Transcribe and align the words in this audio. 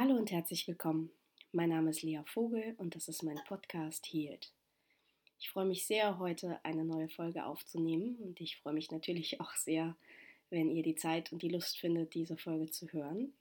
Hallo 0.00 0.14
und 0.14 0.30
herzlich 0.30 0.68
willkommen. 0.68 1.10
Mein 1.50 1.70
Name 1.70 1.90
ist 1.90 2.02
Lea 2.02 2.20
Vogel 2.24 2.76
und 2.78 2.94
das 2.94 3.08
ist 3.08 3.24
mein 3.24 3.40
Podcast 3.48 4.06
Healed. 4.06 4.52
Ich 5.40 5.50
freue 5.50 5.64
mich 5.64 5.86
sehr, 5.86 6.20
heute 6.20 6.60
eine 6.64 6.84
neue 6.84 7.08
Folge 7.08 7.44
aufzunehmen 7.44 8.14
und 8.20 8.40
ich 8.40 8.58
freue 8.58 8.74
mich 8.74 8.92
natürlich 8.92 9.40
auch 9.40 9.52
sehr, 9.56 9.96
wenn 10.50 10.70
ihr 10.70 10.84
die 10.84 10.94
Zeit 10.94 11.32
und 11.32 11.42
die 11.42 11.48
Lust 11.48 11.80
findet, 11.80 12.14
diese 12.14 12.36
Folge 12.36 12.70
zu 12.70 12.86
hören. 12.92 13.32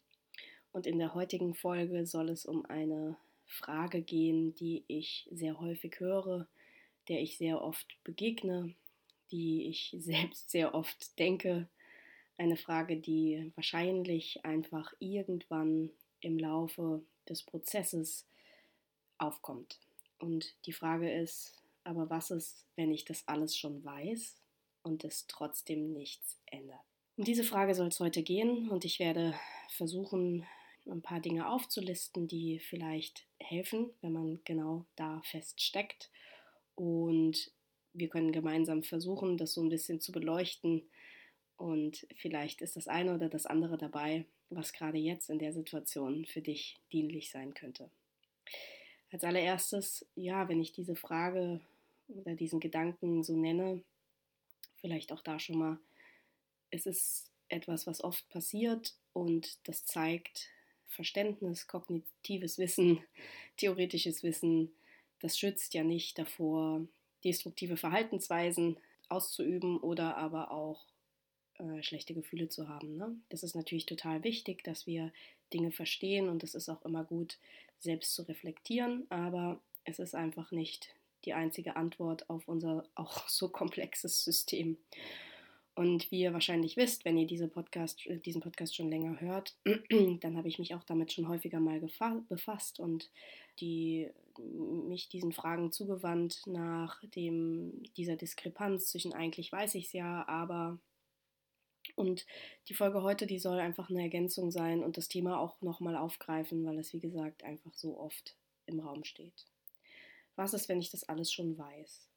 Und 0.71 0.87
in 0.87 0.97
der 0.97 1.13
heutigen 1.13 1.53
Folge 1.53 2.07
soll 2.07 2.29
es 2.29 2.43
um 2.43 2.65
eine 2.65 3.17
Frage 3.45 4.01
gehen, 4.01 4.55
die 4.55 4.83
ich 4.87 5.29
sehr 5.31 5.59
häufig 5.59 5.99
höre, 5.99 6.47
der 7.07 7.21
ich 7.21 7.37
sehr 7.37 7.61
oft 7.61 7.85
begegne, 8.03 8.73
die 9.29 9.67
ich 9.69 9.95
selbst 9.99 10.49
sehr 10.49 10.73
oft 10.73 11.19
denke. 11.19 11.69
Eine 12.35 12.57
Frage, 12.57 12.97
die 12.97 13.51
wahrscheinlich 13.53 14.43
einfach 14.43 14.91
irgendwann 14.97 15.91
im 16.21 16.37
Laufe 16.37 17.01
des 17.27 17.43
Prozesses 17.43 18.27
aufkommt. 19.17 19.79
Und 20.19 20.53
die 20.65 20.73
Frage 20.73 21.11
ist, 21.11 21.55
aber 21.83 22.09
was 22.09 22.31
ist, 22.31 22.65
wenn 22.75 22.91
ich 22.91 23.05
das 23.05 23.27
alles 23.27 23.57
schon 23.57 23.83
weiß 23.83 24.35
und 24.83 25.03
es 25.03 25.27
trotzdem 25.27 25.93
nichts 25.93 26.39
ändert? 26.47 26.79
Um 27.15 27.23
diese 27.23 27.43
Frage 27.43 27.73
soll 27.73 27.87
es 27.87 27.99
heute 27.99 28.23
gehen 28.23 28.69
und 28.69 28.85
ich 28.85 28.99
werde 28.99 29.33
versuchen, 29.69 30.45
ein 30.89 31.01
paar 31.01 31.19
Dinge 31.19 31.49
aufzulisten, 31.49 32.27
die 32.27 32.59
vielleicht 32.59 33.25
helfen, 33.39 33.89
wenn 34.01 34.13
man 34.13 34.39
genau 34.43 34.85
da 34.95 35.21
feststeckt. 35.23 36.09
Und 36.75 37.51
wir 37.93 38.09
können 38.09 38.31
gemeinsam 38.31 38.83
versuchen, 38.83 39.37
das 39.37 39.53
so 39.53 39.61
ein 39.61 39.69
bisschen 39.69 39.99
zu 39.99 40.11
beleuchten. 40.11 40.83
Und 41.57 42.07
vielleicht 42.15 42.61
ist 42.61 42.75
das 42.75 42.87
eine 42.87 43.15
oder 43.15 43.29
das 43.29 43.45
andere 43.45 43.77
dabei, 43.77 44.25
was 44.49 44.73
gerade 44.73 44.97
jetzt 44.97 45.29
in 45.29 45.39
der 45.39 45.53
Situation 45.53 46.25
für 46.25 46.41
dich 46.41 46.79
dienlich 46.91 47.31
sein 47.31 47.53
könnte. 47.53 47.89
Als 49.11 49.23
allererstes, 49.23 50.05
ja, 50.15 50.49
wenn 50.49 50.59
ich 50.59 50.73
diese 50.73 50.95
Frage 50.95 51.61
oder 52.07 52.35
diesen 52.35 52.59
Gedanken 52.59 53.23
so 53.23 53.35
nenne, 53.35 53.83
vielleicht 54.81 55.11
auch 55.11 55.21
da 55.21 55.39
schon 55.39 55.57
mal, 55.57 55.79
es 56.69 56.85
ist 56.85 57.31
etwas, 57.49 57.87
was 57.87 58.03
oft 58.03 58.27
passiert 58.29 58.95
und 59.13 59.57
das 59.67 59.85
zeigt 59.85 60.49
Verständnis, 60.87 61.67
kognitives 61.67 62.57
Wissen, 62.57 63.03
theoretisches 63.57 64.23
Wissen, 64.23 64.71
das 65.19 65.37
schützt 65.37 65.73
ja 65.73 65.83
nicht 65.83 66.17
davor, 66.17 66.85
destruktive 67.23 67.77
Verhaltensweisen 67.77 68.77
auszuüben 69.09 69.79
oder 69.79 70.17
aber 70.17 70.51
auch 70.51 70.85
äh, 71.59 71.83
schlechte 71.83 72.13
Gefühle 72.13 72.49
zu 72.49 72.67
haben. 72.69 72.97
Ne? 72.97 73.15
Das 73.29 73.43
ist 73.43 73.55
natürlich 73.55 73.85
total 73.85 74.23
wichtig, 74.23 74.63
dass 74.63 74.87
wir 74.87 75.11
Dinge 75.53 75.71
verstehen 75.71 76.29
und 76.29 76.43
es 76.43 76.55
ist 76.55 76.69
auch 76.69 76.83
immer 76.83 77.03
gut, 77.03 77.37
selbst 77.79 78.13
zu 78.15 78.23
reflektieren, 78.23 79.05
aber 79.09 79.59
es 79.83 79.99
ist 79.99 80.15
einfach 80.15 80.51
nicht 80.51 80.93
die 81.25 81.33
einzige 81.33 81.75
Antwort 81.75 82.29
auf 82.29 82.47
unser 82.47 82.83
auch 82.95 83.27
so 83.27 83.49
komplexes 83.49 84.23
System. 84.23 84.77
Und 85.75 86.09
wie 86.09 86.21
ihr 86.21 86.33
wahrscheinlich 86.33 86.75
wisst, 86.75 87.05
wenn 87.05 87.19
ihr 87.19 87.27
diese 87.27 87.47
Podcast, 87.47 88.05
äh, 88.07 88.17
diesen 88.17 88.41
Podcast 88.41 88.75
schon 88.75 88.89
länger 88.89 89.21
hört, 89.21 89.55
dann 90.21 90.35
habe 90.35 90.47
ich 90.47 90.57
mich 90.57 90.73
auch 90.73 90.83
damit 90.83 91.13
schon 91.13 91.27
häufiger 91.27 91.59
mal 91.59 91.79
befasst 91.79 92.79
und 92.79 93.11
die, 93.59 94.09
mich 94.39 95.09
diesen 95.09 95.33
Fragen 95.33 95.71
zugewandt 95.71 96.41
nach 96.47 97.03
dem, 97.15 97.83
dieser 97.95 98.15
Diskrepanz 98.15 98.87
zwischen 98.87 99.13
eigentlich 99.13 99.51
weiß 99.51 99.75
ich 99.75 99.85
es 99.85 99.93
ja, 99.93 100.27
aber 100.27 100.79
und 101.97 102.25
die 102.69 102.75
Folge 102.75 103.01
heute, 103.01 103.25
die 103.25 103.39
soll 103.39 103.59
einfach 103.59 103.89
eine 103.89 104.01
Ergänzung 104.01 104.51
sein 104.51 104.83
und 104.83 104.97
das 104.97 105.07
Thema 105.07 105.39
auch 105.39 105.59
nochmal 105.61 105.97
aufgreifen, 105.97 106.63
weil 106.63 106.77
es, 106.77 106.93
wie 106.93 106.99
gesagt, 106.99 107.43
einfach 107.43 107.73
so 107.73 107.97
oft 107.99 108.35
im 108.67 108.79
Raum 108.79 109.03
steht. 109.03 109.47
Was 110.35 110.53
ist, 110.53 110.69
wenn 110.69 110.79
ich 110.79 110.91
das 110.91 111.09
alles 111.09 111.31
schon 111.31 111.57
weiß? 111.57 112.07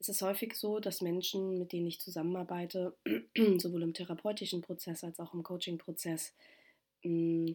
Es 0.00 0.08
ist 0.10 0.20
häufig 0.20 0.54
so, 0.54 0.80
dass 0.80 1.00
Menschen, 1.00 1.58
mit 1.58 1.72
denen 1.72 1.86
ich 1.86 1.98
zusammenarbeite, 1.98 2.94
sowohl 3.58 3.82
im 3.82 3.94
therapeutischen 3.94 4.60
Prozess 4.60 5.02
als 5.02 5.18
auch 5.18 5.32
im 5.32 5.42
Coaching-Prozess, 5.42 6.34
mm, 7.04 7.52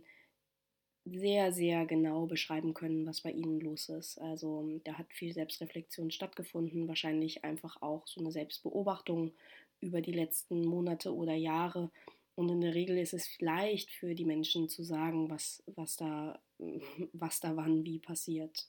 sehr, 1.06 1.52
sehr 1.54 1.86
genau 1.86 2.26
beschreiben 2.26 2.74
können, 2.74 3.06
was 3.06 3.22
bei 3.22 3.32
ihnen 3.32 3.62
los 3.62 3.90
ist. 3.90 4.20
Also 4.20 4.80
da 4.84 4.94
hat 4.94 5.14
viel 5.14 5.34
Selbstreflexion 5.34 6.10
stattgefunden, 6.10 6.88
wahrscheinlich 6.88 7.44
einfach 7.44 7.82
auch 7.82 8.08
so 8.08 8.20
eine 8.20 8.32
Selbstbeobachtung 8.32 9.34
über 9.82 10.02
die 10.02 10.12
letzten 10.12 10.66
Monate 10.66 11.14
oder 11.14 11.34
Jahre. 11.34 11.92
Und 12.36 12.50
in 12.50 12.62
der 12.62 12.74
Regel 12.74 12.98
ist 12.98 13.14
es 13.14 13.40
leicht 13.40 13.92
für 13.92 14.16
die 14.16 14.26
Menschen 14.26 14.70
zu 14.70 14.84
sagen, 14.84 15.30
was, 15.30 15.64
was, 15.76 15.98
da, 15.98 16.42
was 17.14 17.40
da 17.40 17.56
wann 17.56 17.84
wie 17.86 18.00
passiert. 18.00 18.68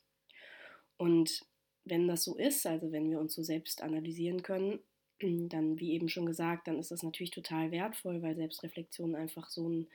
Und 0.97 1.47
wenn 1.85 2.09
das 2.09 2.25
so 2.25 2.37
ist, 2.37 2.67
also 2.67 2.93
wenn 2.93 3.11
wir 3.11 3.21
uns 3.21 3.35
so 3.35 3.43
selbst 3.43 3.83
analysieren 3.83 4.43
können, 4.43 4.81
dann, 5.49 5.79
wie 5.79 5.93
eben 5.93 6.09
schon 6.09 6.27
gesagt, 6.27 6.69
dann 6.69 6.79
ist 6.79 6.91
das 6.91 7.03
natürlich 7.03 7.31
total 7.31 7.71
wertvoll, 7.71 8.23
weil 8.23 8.37
Selbstreflexion 8.37 9.15
einfach 9.15 9.49
so 9.51 9.69
ein, 9.69 9.89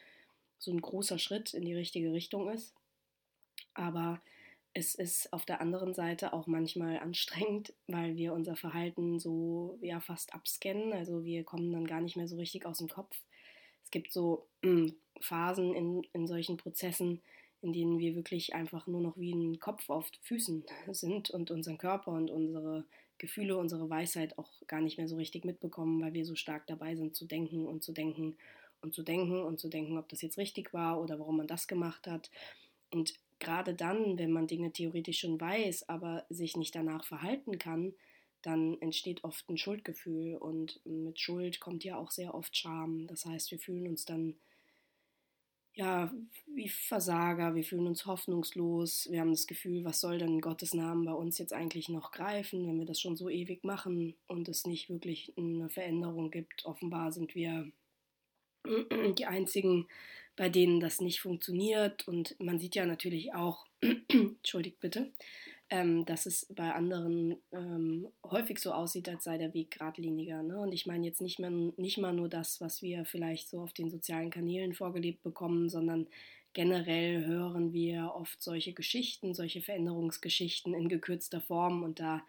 so 0.57 0.71
ein 0.71 0.81
großer 0.81 1.19
Schritt 1.19 1.53
in 1.53 1.65
die 1.65 1.75
richtige 1.75 2.13
Richtung 2.13 2.49
ist. 2.49 2.73
Aber 3.73 4.21
es 4.77 4.93
ist 4.93 5.31
auf 5.31 5.45
der 5.45 5.61
anderen 5.61 5.93
Seite 5.93 6.33
auch 6.33 6.47
manchmal 6.47 6.99
anstrengend, 6.99 7.73
weil 7.87 8.17
wir 8.17 8.33
unser 8.33 8.55
Verhalten 8.55 9.19
so 9.19 9.79
ja 9.81 9.99
fast 10.01 10.35
abscannen. 10.35 10.93
Also 10.93 11.23
wir 11.23 11.43
kommen 11.43 11.71
dann 11.71 11.87
gar 11.87 12.01
nicht 12.01 12.17
mehr 12.17 12.27
so 12.27 12.35
richtig 12.35 12.65
aus 12.65 12.77
dem 12.77 12.89
Kopf. 12.89 13.17
Es 13.83 13.89
gibt 13.89 14.11
so 14.11 14.47
äh, 14.61 14.91
Phasen 15.21 15.73
in, 15.73 16.03
in 16.11 16.27
solchen 16.27 16.57
Prozessen, 16.57 17.21
in 17.61 17.71
denen 17.71 17.99
wir 17.99 18.15
wirklich 18.15 18.53
einfach 18.53 18.85
nur 18.85 19.01
noch 19.01 19.17
wie 19.17 19.33
ein 19.33 19.59
Kopf 19.59 19.89
auf 19.89 20.11
Füßen 20.23 20.65
sind 20.91 21.29
und 21.29 21.51
unseren 21.51 21.77
Körper 21.77 22.11
und 22.11 22.29
unsere 22.29 22.83
Gefühle, 23.17 23.55
unsere 23.55 23.89
Weisheit 23.89 24.37
auch 24.37 24.51
gar 24.67 24.81
nicht 24.81 24.97
mehr 24.97 25.07
so 25.07 25.15
richtig 25.15 25.45
mitbekommen, 25.45 26.01
weil 26.01 26.13
wir 26.13 26.25
so 26.25 26.35
stark 26.35 26.67
dabei 26.67 26.97
sind 26.97 27.15
zu 27.15 27.25
denken 27.25 27.65
und 27.65 27.81
zu 27.81 27.93
denken 27.93 28.35
und 28.81 28.93
zu 28.93 29.03
denken 29.03 29.41
und 29.41 29.57
zu 29.57 29.69
denken, 29.69 29.97
ob 29.97 30.09
das 30.09 30.21
jetzt 30.21 30.37
richtig 30.37 30.73
war 30.73 31.01
oder 31.01 31.17
warum 31.17 31.37
man 31.37 31.47
das 31.47 31.69
gemacht 31.69 32.07
hat. 32.07 32.29
Und 32.91 33.13
gerade 33.39 33.73
dann, 33.73 34.17
wenn 34.17 34.31
man 34.31 34.47
Dinge 34.47 34.71
theoretisch 34.71 35.19
schon 35.19 35.39
weiß, 35.39 35.89
aber 35.89 36.25
sich 36.29 36.55
nicht 36.57 36.75
danach 36.75 37.05
verhalten 37.05 37.57
kann, 37.57 37.93
dann 38.41 38.79
entsteht 38.81 39.23
oft 39.23 39.49
ein 39.49 39.57
Schuldgefühl 39.57 40.37
und 40.37 40.79
mit 40.85 41.19
Schuld 41.19 41.59
kommt 41.59 41.83
ja 41.83 41.97
auch 41.97 42.11
sehr 42.11 42.35
oft 42.35 42.55
Scham. 42.55 43.07
Das 43.07 43.25
heißt, 43.25 43.51
wir 43.51 43.59
fühlen 43.59 43.87
uns 43.87 44.05
dann 44.05 44.35
ja 45.73 46.13
wie 46.47 46.69
Versager, 46.69 47.55
wir 47.55 47.63
fühlen 47.63 47.87
uns 47.87 48.05
hoffnungslos, 48.05 49.09
wir 49.11 49.19
haben 49.19 49.31
das 49.31 49.47
Gefühl, 49.47 49.83
was 49.83 49.99
soll 49.99 50.19
denn 50.19 50.39
Gottes 50.39 50.73
Namen 50.73 51.05
bei 51.05 51.13
uns 51.13 51.37
jetzt 51.37 51.53
eigentlich 51.53 51.89
noch 51.89 52.11
greifen, 52.11 52.65
wenn 52.67 52.79
wir 52.79 52.85
das 52.85 53.01
schon 53.01 53.17
so 53.17 53.29
ewig 53.29 53.63
machen 53.63 54.15
und 54.27 54.47
es 54.47 54.65
nicht 54.65 54.89
wirklich 54.89 55.33
eine 55.37 55.69
Veränderung 55.69 56.31
gibt. 56.31 56.65
Offenbar 56.65 57.11
sind 57.11 57.35
wir 57.35 57.69
die 58.65 59.25
einzigen 59.25 59.87
bei 60.35 60.49
denen 60.49 60.79
das 60.79 61.01
nicht 61.01 61.21
funktioniert. 61.21 62.07
Und 62.07 62.35
man 62.39 62.59
sieht 62.59 62.75
ja 62.75 62.85
natürlich 62.85 63.33
auch, 63.33 63.65
entschuldigt 64.09 64.79
bitte, 64.79 65.11
ähm, 65.69 66.05
dass 66.05 66.25
es 66.25 66.47
bei 66.53 66.73
anderen 66.73 67.37
ähm, 67.51 68.07
häufig 68.23 68.59
so 68.59 68.71
aussieht, 68.71 69.09
als 69.09 69.23
sei 69.23 69.37
der 69.37 69.53
Weg 69.53 69.71
geradliniger. 69.71 70.43
Ne? 70.43 70.59
Und 70.59 70.73
ich 70.73 70.85
meine 70.85 71.05
jetzt 71.05 71.21
nicht, 71.21 71.39
mehr, 71.39 71.49
nicht 71.49 71.97
mal 71.97 72.13
nur 72.13 72.29
das, 72.29 72.61
was 72.61 72.81
wir 72.81 73.05
vielleicht 73.05 73.49
so 73.49 73.61
auf 73.61 73.73
den 73.73 73.89
sozialen 73.89 74.29
Kanälen 74.29 74.73
vorgelebt 74.73 75.23
bekommen, 75.23 75.69
sondern 75.69 76.07
generell 76.53 77.25
hören 77.25 77.73
wir 77.73 78.13
oft 78.15 78.41
solche 78.41 78.73
Geschichten, 78.73 79.33
solche 79.33 79.61
Veränderungsgeschichten 79.61 80.73
in 80.73 80.87
gekürzter 80.87 81.41
Form 81.41 81.83
und 81.83 81.99
da 81.99 82.25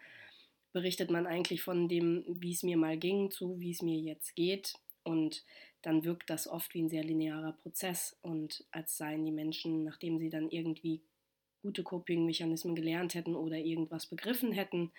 berichtet 0.73 1.09
man 1.09 1.25
eigentlich 1.25 1.63
von 1.63 1.87
dem, 1.87 2.23
wie 2.27 2.51
es 2.51 2.61
mir 2.61 2.77
mal 2.77 2.97
ging, 2.97 3.31
zu 3.31 3.59
wie 3.59 3.71
es 3.71 3.81
mir 3.81 3.97
jetzt 3.97 4.35
geht. 4.35 4.73
Und 5.03 5.43
dann 5.81 6.03
wirkt 6.03 6.29
das 6.29 6.47
oft 6.47 6.73
wie 6.73 6.81
ein 6.81 6.89
sehr 6.89 7.03
linearer 7.03 7.53
Prozess 7.53 8.17
und 8.21 8.65
als 8.71 8.97
seien 8.97 9.25
die 9.25 9.31
Menschen, 9.31 9.83
nachdem 9.83 10.17
sie 10.19 10.29
dann 10.29 10.49
irgendwie 10.49 11.01
gute 11.61 11.83
Coping-Mechanismen 11.83 12.75
gelernt 12.75 13.13
hätten 13.13 13.35
oder 13.35 13.57
irgendwas 13.57 14.07
begriffen 14.07 14.51
hätten, 14.51 14.91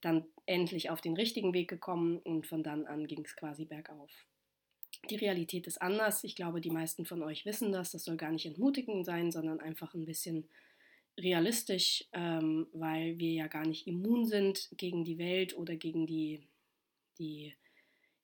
dann 0.00 0.24
endlich 0.46 0.90
auf 0.90 1.00
den 1.00 1.14
richtigen 1.14 1.54
Weg 1.54 1.68
gekommen 1.68 2.18
und 2.18 2.46
von 2.46 2.62
dann 2.62 2.86
an 2.86 3.06
ging 3.06 3.24
es 3.24 3.36
quasi 3.36 3.64
bergauf. 3.64 4.10
Die 5.10 5.16
Realität 5.16 5.66
ist 5.66 5.80
anders. 5.80 6.24
Ich 6.24 6.36
glaube, 6.36 6.60
die 6.60 6.70
meisten 6.70 7.04
von 7.04 7.22
euch 7.22 7.44
wissen 7.44 7.72
das. 7.72 7.90
Das 7.90 8.04
soll 8.04 8.16
gar 8.16 8.30
nicht 8.30 8.46
entmutigend 8.46 9.04
sein, 9.04 9.32
sondern 9.32 9.60
einfach 9.60 9.94
ein 9.94 10.04
bisschen 10.04 10.48
realistisch, 11.18 12.04
ähm, 12.12 12.66
weil 12.72 13.18
wir 13.18 13.32
ja 13.32 13.46
gar 13.46 13.66
nicht 13.66 13.86
immun 13.86 14.24
sind 14.24 14.70
gegen 14.76 15.04
die 15.04 15.18
Welt 15.18 15.56
oder 15.56 15.76
gegen 15.76 16.06
die, 16.06 16.40
die 17.18 17.54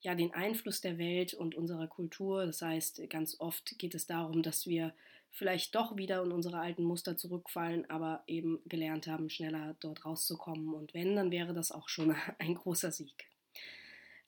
ja 0.01 0.15
den 0.15 0.33
Einfluss 0.33 0.81
der 0.81 0.97
Welt 0.97 1.33
und 1.33 1.55
unserer 1.55 1.87
Kultur. 1.87 2.45
Das 2.45 2.61
heißt, 2.61 3.09
ganz 3.09 3.39
oft 3.39 3.77
geht 3.77 3.95
es 3.95 4.07
darum, 4.07 4.43
dass 4.43 4.67
wir 4.67 4.93
vielleicht 5.31 5.75
doch 5.75 5.95
wieder 5.95 6.23
in 6.23 6.31
unsere 6.31 6.59
alten 6.59 6.83
Muster 6.83 7.15
zurückfallen, 7.15 7.89
aber 7.89 8.23
eben 8.27 8.59
gelernt 8.65 9.07
haben, 9.07 9.29
schneller 9.29 9.75
dort 9.79 10.05
rauszukommen. 10.05 10.73
Und 10.73 10.93
wenn, 10.93 11.15
dann 11.15 11.31
wäre 11.31 11.53
das 11.53 11.71
auch 11.71 11.87
schon 11.87 12.15
ein 12.39 12.55
großer 12.55 12.91
Sieg. 12.91 13.27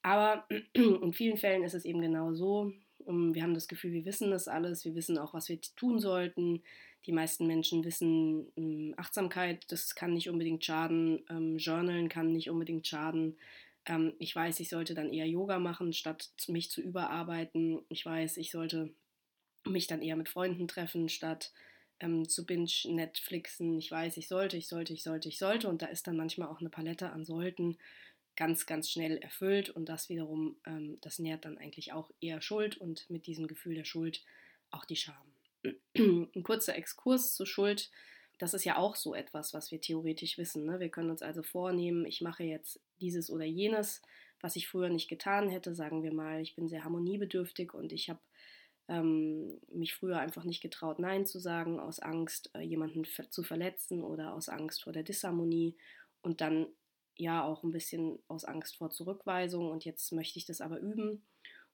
Aber 0.02 0.46
in 0.74 1.14
vielen 1.14 1.38
Fällen 1.38 1.64
ist 1.64 1.74
es 1.74 1.86
eben 1.86 2.02
genau 2.02 2.34
so, 2.34 2.74
Ähm, 3.08 3.34
wir 3.34 3.44
haben 3.44 3.54
das 3.54 3.68
Gefühl, 3.68 3.92
wir 3.92 4.06
wissen 4.06 4.32
das 4.32 4.48
alles, 4.48 4.86
wir 4.86 4.96
wissen 4.96 5.18
auch, 5.18 5.34
was 5.34 5.50
wir 5.50 5.60
tun 5.76 6.00
sollten. 6.00 6.62
Die 7.06 7.12
meisten 7.12 7.48
Menschen 7.48 7.84
wissen, 7.84 8.48
ähm, 8.56 8.94
Achtsamkeit, 8.98 9.66
das 9.70 9.94
kann 9.96 10.14
nicht 10.14 10.30
unbedingt 10.30 10.64
schaden, 10.64 11.24
ähm, 11.30 11.58
Journalen 11.58 12.08
kann 12.08 12.32
nicht 12.32 12.50
unbedingt 12.50 12.88
schaden. 12.88 13.36
Ähm, 13.86 14.14
ich 14.20 14.36
weiß, 14.36 14.60
ich 14.60 14.70
sollte 14.70 14.94
dann 14.94 15.12
eher 15.12 15.28
Yoga 15.28 15.60
machen, 15.60 15.94
statt 15.94 16.32
mich 16.48 16.72
zu 16.72 16.82
überarbeiten. 16.82 17.82
Ich 17.90 18.06
weiß, 18.06 18.38
ich 18.38 18.52
sollte 18.52 18.94
mich 19.66 19.88
dann 19.88 20.02
eher 20.02 20.16
mit 20.16 20.30
Freunden 20.30 20.68
treffen, 20.68 21.10
statt 21.10 21.52
ähm, 22.00 22.28
zu 22.28 22.46
binge-Netflixen. 22.46 23.78
Ich 23.78 23.90
weiß, 23.92 24.18
ich 24.18 24.28
sollte, 24.28 24.58
ich 24.58 24.68
sollte, 24.68 24.94
ich 24.94 25.04
sollte, 25.04 25.30
ich 25.30 25.38
sollte. 25.38 25.70
Und 25.70 25.82
da 25.82 25.88
ist 25.88 26.08
dann 26.08 26.18
manchmal 26.18 26.50
auch 26.50 26.60
eine 26.60 26.70
Palette 26.70 27.12
an 27.12 27.26
sollten 27.26 27.78
ganz, 28.36 28.66
ganz 28.66 28.90
schnell 28.90 29.18
erfüllt. 29.18 29.70
Und 29.70 29.90
das 29.90 30.10
wiederum, 30.10 30.58
ähm, 30.66 30.98
das 31.02 31.20
nährt 31.20 31.46
dann 31.46 31.58
eigentlich 31.58 31.94
auch 31.94 32.12
eher 32.20 32.42
Schuld 32.42 32.78
und 32.78 33.10
mit 33.10 33.28
diesem 33.28 33.48
Gefühl 33.48 33.76
der 33.76 33.86
Schuld 33.86 34.24
auch 34.72 34.86
die 34.86 34.96
Scham. 34.96 35.34
Ein 35.98 36.44
kurzer 36.44 36.76
Exkurs 36.76 37.36
zur 37.36 37.46
Schuld. 37.46 37.92
Das 38.44 38.54
ist 38.54 38.66
ja 38.66 38.76
auch 38.76 38.98
so 38.98 39.16
etwas, 39.16 39.54
was 39.54 39.72
wir 39.72 39.80
theoretisch 39.80 40.38
wissen. 40.38 40.66
Ne? 40.66 40.82
Wir 40.82 40.90
können 40.90 41.10
uns 41.10 41.22
also 41.22 41.44
vornehmen, 41.44 42.06
ich 42.06 42.20
mache 42.20 42.44
jetzt 42.44 42.82
dieses 43.00 43.30
oder 43.30 43.46
jenes, 43.46 44.02
was 44.42 44.58
ich 44.58 44.68
früher 44.68 44.90
nicht 44.90 45.08
getan 45.08 45.48
hätte. 45.48 45.74
Sagen 45.74 46.04
wir 46.04 46.14
mal, 46.14 46.42
ich 46.42 46.54
bin 46.54 46.68
sehr 46.68 46.84
harmoniebedürftig 46.84 47.74
und 47.74 47.94
ich 47.94 48.10
habe 48.10 48.20
ähm, 48.90 49.62
mich 49.72 49.94
früher 49.94 50.20
einfach 50.20 50.44
nicht 50.44 50.60
getraut, 50.60 51.00
Nein 51.00 51.26
zu 51.26 51.40
sagen, 51.40 51.80
aus 51.80 52.02
Angst, 52.02 52.52
äh, 52.54 52.60
jemanden 52.60 53.06
zu 53.06 53.44
verletzen 53.44 54.04
oder 54.04 54.34
aus 54.34 54.50
Angst 54.50 54.84
vor 54.84 54.92
der 54.92 55.04
Disharmonie 55.04 55.78
und 56.22 56.42
dann 56.42 56.68
ja 57.16 57.46
auch 57.46 57.64
ein 57.64 57.72
bisschen 57.72 58.20
aus 58.28 58.44
Angst 58.44 58.76
vor 58.76 58.90
Zurückweisung 58.90 59.72
und 59.72 59.86
jetzt 59.86 60.12
möchte 60.12 60.38
ich 60.38 60.46
das 60.46 60.60
aber 60.60 60.82
üben 60.82 61.26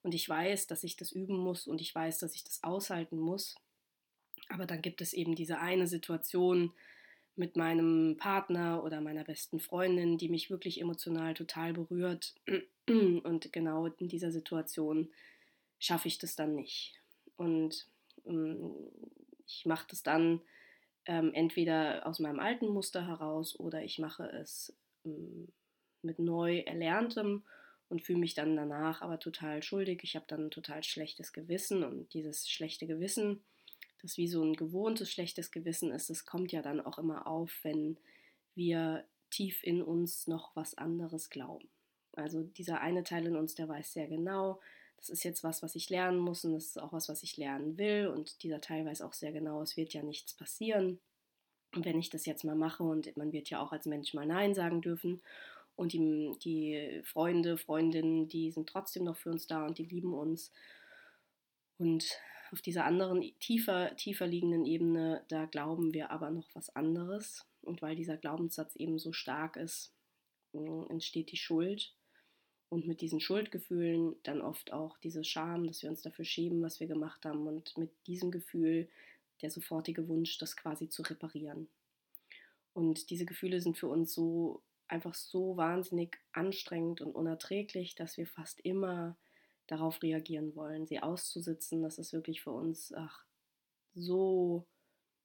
und 0.04 0.14
ich 0.14 0.30
weiß, 0.30 0.68
dass 0.68 0.84
ich 0.84 0.98
das 0.98 1.12
üben 1.12 1.36
muss 1.36 1.66
und 1.66 1.82
ich 1.82 1.96
weiß, 1.96 2.20
dass 2.20 2.36
ich 2.36 2.44
das 2.44 2.62
aushalten 2.62 3.18
muss. 3.18 3.56
Aber 4.48 4.66
dann 4.66 4.82
gibt 4.82 5.02
es 5.02 5.14
eben 5.14 5.36
diese 5.36 5.60
eine 5.60 5.88
Situation 5.88 6.72
mit 7.36 7.56
meinem 7.56 8.18
Partner 8.18 8.84
oder 8.84 9.02
meiner 9.02 9.24
besten 9.24 9.60
Freundin, 9.60 10.18
die 10.18 10.30
mich 10.30 10.50
wirklich 10.50 10.82
emotional 10.82 11.34
total 11.34 11.74
berührt 11.74 12.36
und 12.90 13.54
genau 13.54 13.86
in 13.86 14.08
dieser 14.08 14.32
Situation 14.32 15.10
schaffe 15.80 16.08
ich 16.10 16.18
das 16.18 16.36
dann 16.36 16.56
nicht. 16.56 17.00
Und 17.38 17.88
ähm, 18.26 18.74
ich 19.48 19.66
mache 19.66 19.88
das 19.90 20.04
dann 20.04 20.42
ähm, 21.06 21.34
entweder 21.34 22.06
aus 22.06 22.20
meinem 22.20 22.40
alten 22.40 22.68
Muster 22.68 23.08
heraus 23.08 23.58
oder 23.60 23.84
ich 23.84 24.00
mache 24.00 24.30
es 24.30 24.76
ähm, 25.06 25.48
mit 26.02 26.20
neu 26.20 26.60
Erlerntem 26.60 27.44
und 27.88 28.04
fühle 28.04 28.20
mich 28.20 28.36
dann 28.36 28.56
danach 28.56 29.02
aber 29.02 29.20
total 29.20 29.64
schuldig. 29.64 30.02
Ich 30.04 30.16
habe 30.16 30.26
dann 30.28 30.46
ein 30.46 30.52
total 30.52 30.84
schlechtes 30.84 31.34
Gewissen 31.34 31.84
und 31.84 32.14
dieses 32.14 32.50
schlechte 32.50 32.86
Gewissen, 32.86 33.42
das 34.02 34.18
wie 34.18 34.28
so 34.28 34.44
ein 34.44 34.54
gewohntes 34.54 35.12
schlechtes 35.12 35.52
Gewissen 35.52 35.92
ist, 35.92 36.10
das 36.10 36.26
kommt 36.26 36.52
ja 36.52 36.62
dann 36.62 36.82
auch 36.82 36.98
immer 36.98 37.28
auf, 37.28 37.52
wenn 37.64 37.98
wir 38.56 39.06
tief 39.30 39.64
in 39.64 39.82
uns 39.82 40.28
noch 40.28 40.56
was 40.56 40.78
anderes 40.78 41.30
glauben. 41.30 41.70
Also 42.14 42.44
dieser 42.44 42.82
eine 42.82 43.04
Teil 43.04 43.28
in 43.28 43.36
uns, 43.36 43.56
der 43.56 43.70
weiß 43.70 43.94
sehr 43.94 44.08
genau, 44.08 44.60
das 44.98 45.10
ist 45.10 45.24
jetzt 45.24 45.44
was, 45.44 45.64
was 45.64 45.76
ich 45.76 45.90
lernen 45.90 46.20
muss 46.20 46.44
und 46.44 46.54
das 46.54 46.66
ist 46.66 46.82
auch 46.82 46.92
was, 46.92 47.08
was 47.08 47.24
ich 47.24 47.38
lernen 47.38 47.78
will. 47.78 48.08
Und 48.08 48.44
dieser 48.44 48.60
Teil 48.60 48.86
weiß 48.86 49.02
auch 49.02 49.14
sehr 49.14 49.32
genau, 49.32 49.62
es 49.62 49.78
wird 49.78 49.94
ja 49.94 50.04
nichts 50.04 50.34
passieren. 50.34 51.00
Und 51.74 51.86
wenn 51.86 52.00
ich 52.00 52.10
das 52.10 52.26
jetzt 52.26 52.44
mal 52.44 52.56
mache 52.56 52.84
und 52.84 53.16
man 53.16 53.32
wird 53.32 53.50
ja 53.50 53.62
auch 53.62 53.72
als 53.72 53.86
Mensch 53.86 54.14
mal 54.14 54.26
Nein 54.26 54.54
sagen 54.54 54.82
dürfen 54.82 55.22
und 55.78 55.94
die, 55.94 56.32
die 56.44 57.02
Freunde, 57.06 57.58
Freundinnen, 57.58 58.28
die 58.28 58.52
sind 58.52 58.68
trotzdem 58.68 59.06
noch 59.06 59.16
für 59.16 59.30
uns 59.30 59.48
da 59.48 59.66
und 59.66 59.78
die 59.78 59.86
lieben 59.86 60.14
uns. 60.14 60.52
Und 61.78 62.20
auf 62.52 62.62
dieser 62.62 62.86
anderen, 62.86 63.22
tiefer, 63.40 63.96
tiefer 63.96 64.28
liegenden 64.28 64.66
Ebene, 64.66 65.24
da 65.28 65.46
glauben 65.46 65.94
wir 65.94 66.12
aber 66.12 66.32
noch 66.32 66.48
was 66.54 66.76
anderes. 66.76 67.46
Und 67.62 67.82
weil 67.82 67.96
dieser 67.96 68.18
Glaubenssatz 68.18 68.76
eben 68.76 69.00
so 69.00 69.12
stark 69.12 69.58
ist, 69.58 69.94
entsteht 70.54 71.32
die 71.32 71.38
Schuld 71.38 71.94
und 72.70 72.88
mit 72.88 73.02
diesen 73.02 73.20
Schuldgefühlen 73.20 74.16
dann 74.24 74.42
oft 74.42 74.72
auch 74.72 74.98
diese 75.00 75.24
Scham, 75.24 75.68
dass 75.68 75.82
wir 75.82 75.90
uns 75.90 76.02
dafür 76.02 76.26
schämen, 76.26 76.62
was 76.62 76.80
wir 76.80 76.88
gemacht 76.88 77.26
haben 77.26 77.48
und 77.48 77.78
mit 77.78 77.92
diesem 78.08 78.32
Gefühl 78.32 78.88
der 79.42 79.52
sofortige 79.52 80.08
Wunsch, 80.08 80.38
das 80.38 80.56
quasi 80.56 80.90
zu 80.90 81.02
reparieren. 81.02 81.68
Und 82.74 83.10
diese 83.10 83.26
Gefühle 83.26 83.60
sind 83.62 83.78
für 83.78 83.88
uns 83.88 84.14
so 84.14 84.62
einfach 84.88 85.16
so 85.16 85.58
wahnsinnig 85.58 86.18
anstrengend 86.32 87.02
und 87.02 87.14
unerträglich, 87.14 87.96
dass 87.96 88.18
wir 88.18 88.28
fast 88.28 88.60
immer 88.62 89.18
darauf 89.72 90.02
reagieren 90.02 90.56
wollen, 90.56 90.86
sie 90.88 91.02
auszusitzen. 91.02 91.82
Das 91.82 91.98
ist 91.98 92.14
wirklich 92.14 92.42
für 92.42 92.52
uns 92.52 92.94
ach, 92.96 93.26
so, 93.94 94.66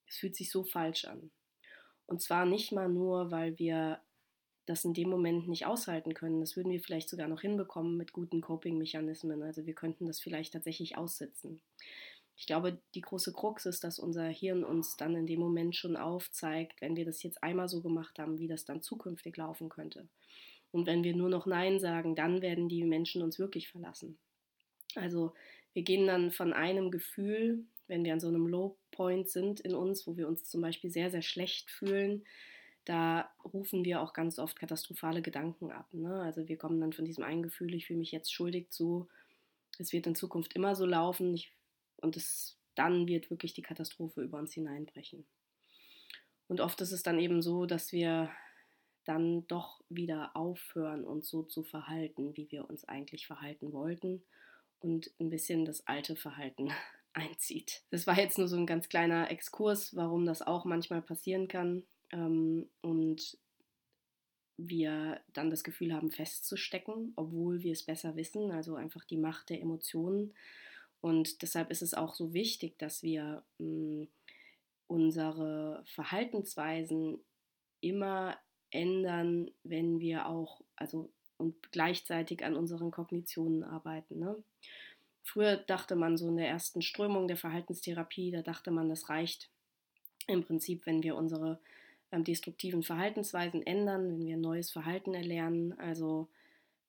es 0.07 0.17
fühlt 0.17 0.35
sich 0.35 0.51
so 0.51 0.63
falsch 0.63 1.05
an. 1.05 1.31
Und 2.07 2.21
zwar 2.21 2.45
nicht 2.45 2.71
mal 2.71 2.89
nur, 2.89 3.31
weil 3.31 3.57
wir 3.57 3.99
das 4.65 4.83
in 4.83 4.93
dem 4.93 5.09
Moment 5.09 5.47
nicht 5.47 5.65
aushalten 5.65 6.13
können. 6.13 6.39
Das 6.39 6.55
würden 6.55 6.71
wir 6.71 6.81
vielleicht 6.81 7.09
sogar 7.09 7.27
noch 7.27 7.41
hinbekommen 7.41 7.97
mit 7.97 8.13
guten 8.13 8.41
Coping-Mechanismen. 8.41 9.43
Also 9.43 9.65
wir 9.65 9.75
könnten 9.75 10.07
das 10.07 10.19
vielleicht 10.19 10.53
tatsächlich 10.53 10.97
aussitzen. 10.97 11.61
Ich 12.37 12.47
glaube, 12.47 12.79
die 12.95 13.01
große 13.01 13.31
Krux 13.31 13.65
ist, 13.65 13.83
dass 13.83 13.99
unser 13.99 14.27
Hirn 14.27 14.63
uns 14.63 14.97
dann 14.97 15.15
in 15.15 15.25
dem 15.25 15.39
Moment 15.39 15.75
schon 15.75 15.95
aufzeigt, 15.95 16.81
wenn 16.81 16.95
wir 16.95 17.05
das 17.05 17.23
jetzt 17.23 17.41
einmal 17.43 17.69
so 17.69 17.81
gemacht 17.81 18.19
haben, 18.19 18.39
wie 18.39 18.47
das 18.47 18.65
dann 18.65 18.81
zukünftig 18.81 19.37
laufen 19.37 19.69
könnte. 19.69 20.09
Und 20.71 20.85
wenn 20.87 21.03
wir 21.03 21.15
nur 21.15 21.29
noch 21.29 21.45
Nein 21.45 21.79
sagen, 21.79 22.15
dann 22.15 22.41
werden 22.41 22.67
die 22.67 22.83
Menschen 22.83 23.21
uns 23.21 23.39
wirklich 23.39 23.69
verlassen. 23.69 24.17
Also 24.95 25.33
wir 25.73 25.83
gehen 25.83 26.07
dann 26.07 26.31
von 26.31 26.53
einem 26.53 26.91
Gefühl, 26.91 27.65
wenn 27.87 28.03
wir 28.03 28.13
an 28.13 28.19
so 28.19 28.27
einem 28.27 28.47
Low 28.47 28.77
Point 28.91 29.29
sind 29.29 29.59
in 29.59 29.75
uns, 29.75 30.07
wo 30.07 30.17
wir 30.17 30.27
uns 30.27 30.49
zum 30.49 30.61
Beispiel 30.61 30.89
sehr, 30.89 31.11
sehr 31.11 31.21
schlecht 31.21 31.69
fühlen, 31.69 32.23
da 32.85 33.29
rufen 33.43 33.83
wir 33.83 34.01
auch 34.01 34.13
ganz 34.13 34.39
oft 34.39 34.57
katastrophale 34.57 35.21
Gedanken 35.21 35.71
ab. 35.71 35.87
Ne? 35.91 36.21
Also 36.21 36.47
wir 36.47 36.57
kommen 36.57 36.79
dann 36.79 36.93
von 36.93 37.05
diesem 37.05 37.23
einen 37.23 37.43
Gefühl, 37.43 37.73
ich 37.73 37.87
fühle 37.87 37.99
mich 37.99 38.11
jetzt 38.11 38.31
schuldig 38.31 38.69
zu, 38.69 39.07
es 39.79 39.91
wird 39.91 40.07
in 40.07 40.15
Zukunft 40.15 40.53
immer 40.53 40.75
so 40.75 40.85
laufen 40.85 41.33
ich, 41.33 41.51
und 41.97 42.15
es, 42.15 42.57
dann 42.75 43.07
wird 43.07 43.29
wirklich 43.29 43.53
die 43.53 43.63
Katastrophe 43.63 44.21
über 44.21 44.37
uns 44.37 44.53
hineinbrechen. 44.53 45.25
Und 46.47 46.61
oft 46.61 46.79
ist 46.81 46.91
es 46.91 47.01
dann 47.01 47.19
eben 47.19 47.41
so, 47.41 47.65
dass 47.65 47.91
wir 47.91 48.29
dann 49.03 49.47
doch 49.47 49.83
wieder 49.89 50.35
aufhören, 50.35 51.03
uns 51.03 51.27
so 51.27 51.43
zu 51.43 51.63
verhalten, 51.63 52.37
wie 52.37 52.49
wir 52.51 52.69
uns 52.69 52.85
eigentlich 52.85 53.25
verhalten 53.25 53.73
wollten 53.73 54.23
und 54.85 55.11
ein 55.19 55.29
bisschen 55.29 55.65
das 55.65 55.85
alte 55.87 56.15
Verhalten 56.15 56.71
einzieht. 57.13 57.83
Das 57.89 58.05
war 58.05 58.17
jetzt 58.17 58.37
nur 58.37 58.47
so 58.47 58.55
ein 58.55 58.67
ganz 58.67 58.87
kleiner 58.87 59.31
Exkurs, 59.31 59.95
warum 59.95 60.25
das 60.25 60.41
auch 60.41 60.63
manchmal 60.63 61.01
passieren 61.01 61.47
kann 61.47 61.83
ähm, 62.11 62.69
und 62.81 63.37
wir 64.57 65.19
dann 65.33 65.49
das 65.49 65.63
Gefühl 65.63 65.93
haben, 65.93 66.11
festzustecken, 66.11 67.13
obwohl 67.15 67.61
wir 67.61 67.73
es 67.73 67.83
besser 67.83 68.15
wissen, 68.15 68.51
also 68.51 68.75
einfach 68.75 69.03
die 69.03 69.17
Macht 69.17 69.49
der 69.49 69.59
Emotionen. 69.59 70.33
Und 71.01 71.41
deshalb 71.41 71.71
ist 71.71 71.81
es 71.81 71.93
auch 71.93 72.15
so 72.15 72.33
wichtig, 72.33 72.77
dass 72.77 73.03
wir 73.03 73.43
mh, 73.57 73.65
hm, 73.65 74.07
unsere 74.87 75.83
Verhaltensweisen 75.87 77.17
immer 77.81 78.37
ändern, 78.69 79.49
wenn 79.63 79.99
wir 79.99 80.27
auch, 80.27 80.61
also 80.75 81.11
und 81.37 81.71
gleichzeitig 81.71 82.43
an 82.43 82.55
unseren 82.55 82.91
Kognitionen 82.91 83.63
arbeiten. 83.63 84.19
Ne? 84.19 84.35
Früher 85.23 85.57
dachte 85.57 85.95
man 85.95 86.17
so 86.17 86.27
in 86.27 86.37
der 86.37 86.47
ersten 86.47 86.81
Strömung 86.81 87.27
der 87.27 87.37
Verhaltenstherapie, 87.37 88.31
da 88.31 88.41
dachte 88.41 88.71
man, 88.71 88.89
das 88.89 89.09
reicht 89.09 89.49
im 90.27 90.43
Prinzip, 90.43 90.85
wenn 90.85 91.03
wir 91.03 91.15
unsere 91.15 91.59
ähm, 92.11 92.23
destruktiven 92.23 92.83
Verhaltensweisen 92.83 93.65
ändern, 93.65 94.07
wenn 94.07 94.25
wir 94.25 94.35
ein 94.35 94.41
neues 94.41 94.71
Verhalten 94.71 95.13
erlernen. 95.13 95.77
Also 95.79 96.29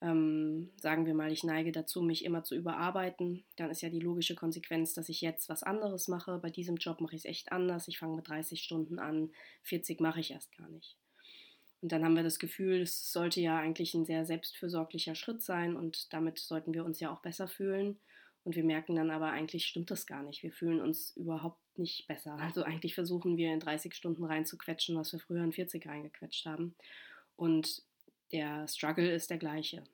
ähm, 0.02 0.70
sagen 0.80 1.06
wir 1.06 1.14
mal, 1.14 1.32
ich 1.32 1.44
neige 1.44 1.72
dazu, 1.72 2.02
mich 2.02 2.24
immer 2.24 2.44
zu 2.44 2.54
überarbeiten, 2.54 3.44
dann 3.56 3.70
ist 3.70 3.80
ja 3.80 3.88
die 3.88 4.00
logische 4.00 4.34
Konsequenz, 4.34 4.92
dass 4.92 5.08
ich 5.08 5.20
jetzt 5.22 5.48
was 5.48 5.62
anderes 5.62 6.08
mache. 6.08 6.38
Bei 6.38 6.50
diesem 6.50 6.76
Job 6.76 7.00
mache 7.00 7.16
ich 7.16 7.22
es 7.22 7.30
echt 7.30 7.52
anders. 7.52 7.88
Ich 7.88 7.98
fange 7.98 8.16
mit 8.16 8.28
30 8.28 8.62
Stunden 8.62 8.98
an, 8.98 9.30
40 9.62 10.00
mache 10.00 10.20
ich 10.20 10.32
erst 10.32 10.56
gar 10.56 10.68
nicht. 10.68 10.96
Und 11.86 11.92
dann 11.92 12.04
haben 12.04 12.16
wir 12.16 12.24
das 12.24 12.40
Gefühl, 12.40 12.80
es 12.80 13.12
sollte 13.12 13.40
ja 13.40 13.60
eigentlich 13.60 13.94
ein 13.94 14.04
sehr 14.04 14.24
selbstfürsorglicher 14.24 15.14
Schritt 15.14 15.40
sein 15.40 15.76
und 15.76 16.12
damit 16.12 16.40
sollten 16.40 16.74
wir 16.74 16.84
uns 16.84 16.98
ja 16.98 17.12
auch 17.12 17.20
besser 17.20 17.46
fühlen. 17.46 18.00
Und 18.42 18.56
wir 18.56 18.64
merken 18.64 18.96
dann 18.96 19.08
aber, 19.12 19.30
eigentlich 19.30 19.66
stimmt 19.66 19.92
das 19.92 20.04
gar 20.04 20.24
nicht. 20.24 20.42
Wir 20.42 20.50
fühlen 20.50 20.80
uns 20.80 21.16
überhaupt 21.16 21.60
nicht 21.78 22.08
besser. 22.08 22.36
Also 22.40 22.64
eigentlich 22.64 22.96
versuchen 22.96 23.36
wir 23.36 23.52
in 23.52 23.60
30 23.60 23.94
Stunden 23.94 24.24
reinzuquetschen, 24.24 24.96
was 24.96 25.12
wir 25.12 25.20
früher 25.20 25.44
in 25.44 25.52
40 25.52 25.86
reingequetscht 25.86 26.44
haben. 26.44 26.74
Und 27.36 27.84
der 28.32 28.66
Struggle 28.66 29.08
ist 29.08 29.30
der 29.30 29.38
gleiche. 29.38 29.84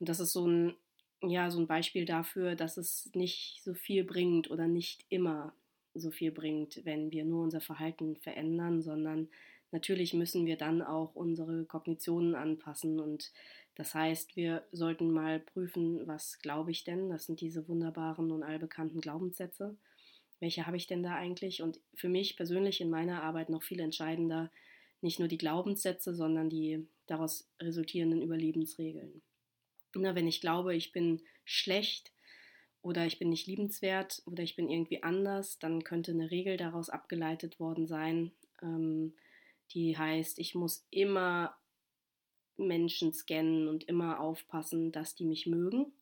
Und 0.00 0.10
das 0.10 0.20
ist 0.20 0.34
so 0.34 0.46
ein, 0.46 0.76
ja, 1.22 1.50
so 1.50 1.60
ein 1.60 1.66
Beispiel 1.66 2.04
dafür, 2.04 2.56
dass 2.56 2.76
es 2.76 3.08
nicht 3.14 3.62
so 3.64 3.72
viel 3.72 4.04
bringt 4.04 4.50
oder 4.50 4.68
nicht 4.68 5.06
immer 5.08 5.54
so 5.94 6.10
viel 6.10 6.30
bringt, 6.30 6.84
wenn 6.84 7.10
wir 7.10 7.24
nur 7.24 7.42
unser 7.42 7.62
Verhalten 7.62 8.16
verändern, 8.16 8.82
sondern 8.82 9.30
natürlich 9.72 10.14
müssen 10.14 10.46
wir 10.46 10.56
dann 10.56 10.82
auch 10.82 11.14
unsere 11.14 11.64
Kognitionen 11.64 12.34
anpassen 12.34 13.00
und 13.00 13.32
das 13.74 13.94
heißt, 13.94 14.36
wir 14.36 14.64
sollten 14.72 15.10
mal 15.10 15.40
prüfen, 15.40 16.06
was 16.06 16.38
glaube 16.40 16.70
ich 16.70 16.84
denn? 16.84 17.08
Das 17.08 17.26
sind 17.26 17.40
diese 17.40 17.66
wunderbaren 17.66 18.30
und 18.30 18.42
allbekannten 18.42 19.00
Glaubenssätze. 19.00 19.76
Welche 20.38 20.66
habe 20.66 20.76
ich 20.76 20.86
denn 20.86 21.02
da 21.02 21.14
eigentlich? 21.14 21.62
Und 21.62 21.80
für 21.94 22.08
mich 22.08 22.36
persönlich 22.36 22.80
in 22.80 22.90
meiner 22.90 23.22
Arbeit 23.22 23.48
noch 23.48 23.62
viel 23.62 23.80
entscheidender, 23.80 24.50
nicht 25.00 25.18
nur 25.18 25.28
die 25.28 25.38
Glaubenssätze, 25.38 26.14
sondern 26.14 26.50
die 26.50 26.86
daraus 27.06 27.48
resultierenden 27.58 28.22
Überlebensregeln. 28.22 29.22
Na, 29.94 30.14
wenn 30.14 30.28
ich 30.28 30.40
glaube, 30.40 30.74
ich 30.74 30.92
bin 30.92 31.22
schlecht 31.44 32.12
oder 32.82 33.06
ich 33.06 33.18
bin 33.18 33.30
nicht 33.30 33.46
liebenswert 33.46 34.22
oder 34.26 34.42
ich 34.42 34.56
bin 34.56 34.68
irgendwie 34.68 35.02
anders, 35.02 35.58
dann 35.58 35.84
könnte 35.84 36.12
eine 36.12 36.30
Regel 36.30 36.56
daraus 36.56 36.90
abgeleitet 36.90 37.58
worden 37.60 37.86
sein, 37.86 38.32
ähm, 38.62 39.14
die 39.72 39.96
heißt, 39.96 40.38
ich 40.38 40.54
muss 40.54 40.86
immer 40.90 41.56
Menschen 42.56 43.12
scannen 43.12 43.68
und 43.68 43.84
immer 43.84 44.20
aufpassen, 44.20 44.92
dass 44.92 45.14
die 45.14 45.24
mich 45.24 45.46
mögen. 45.46 45.92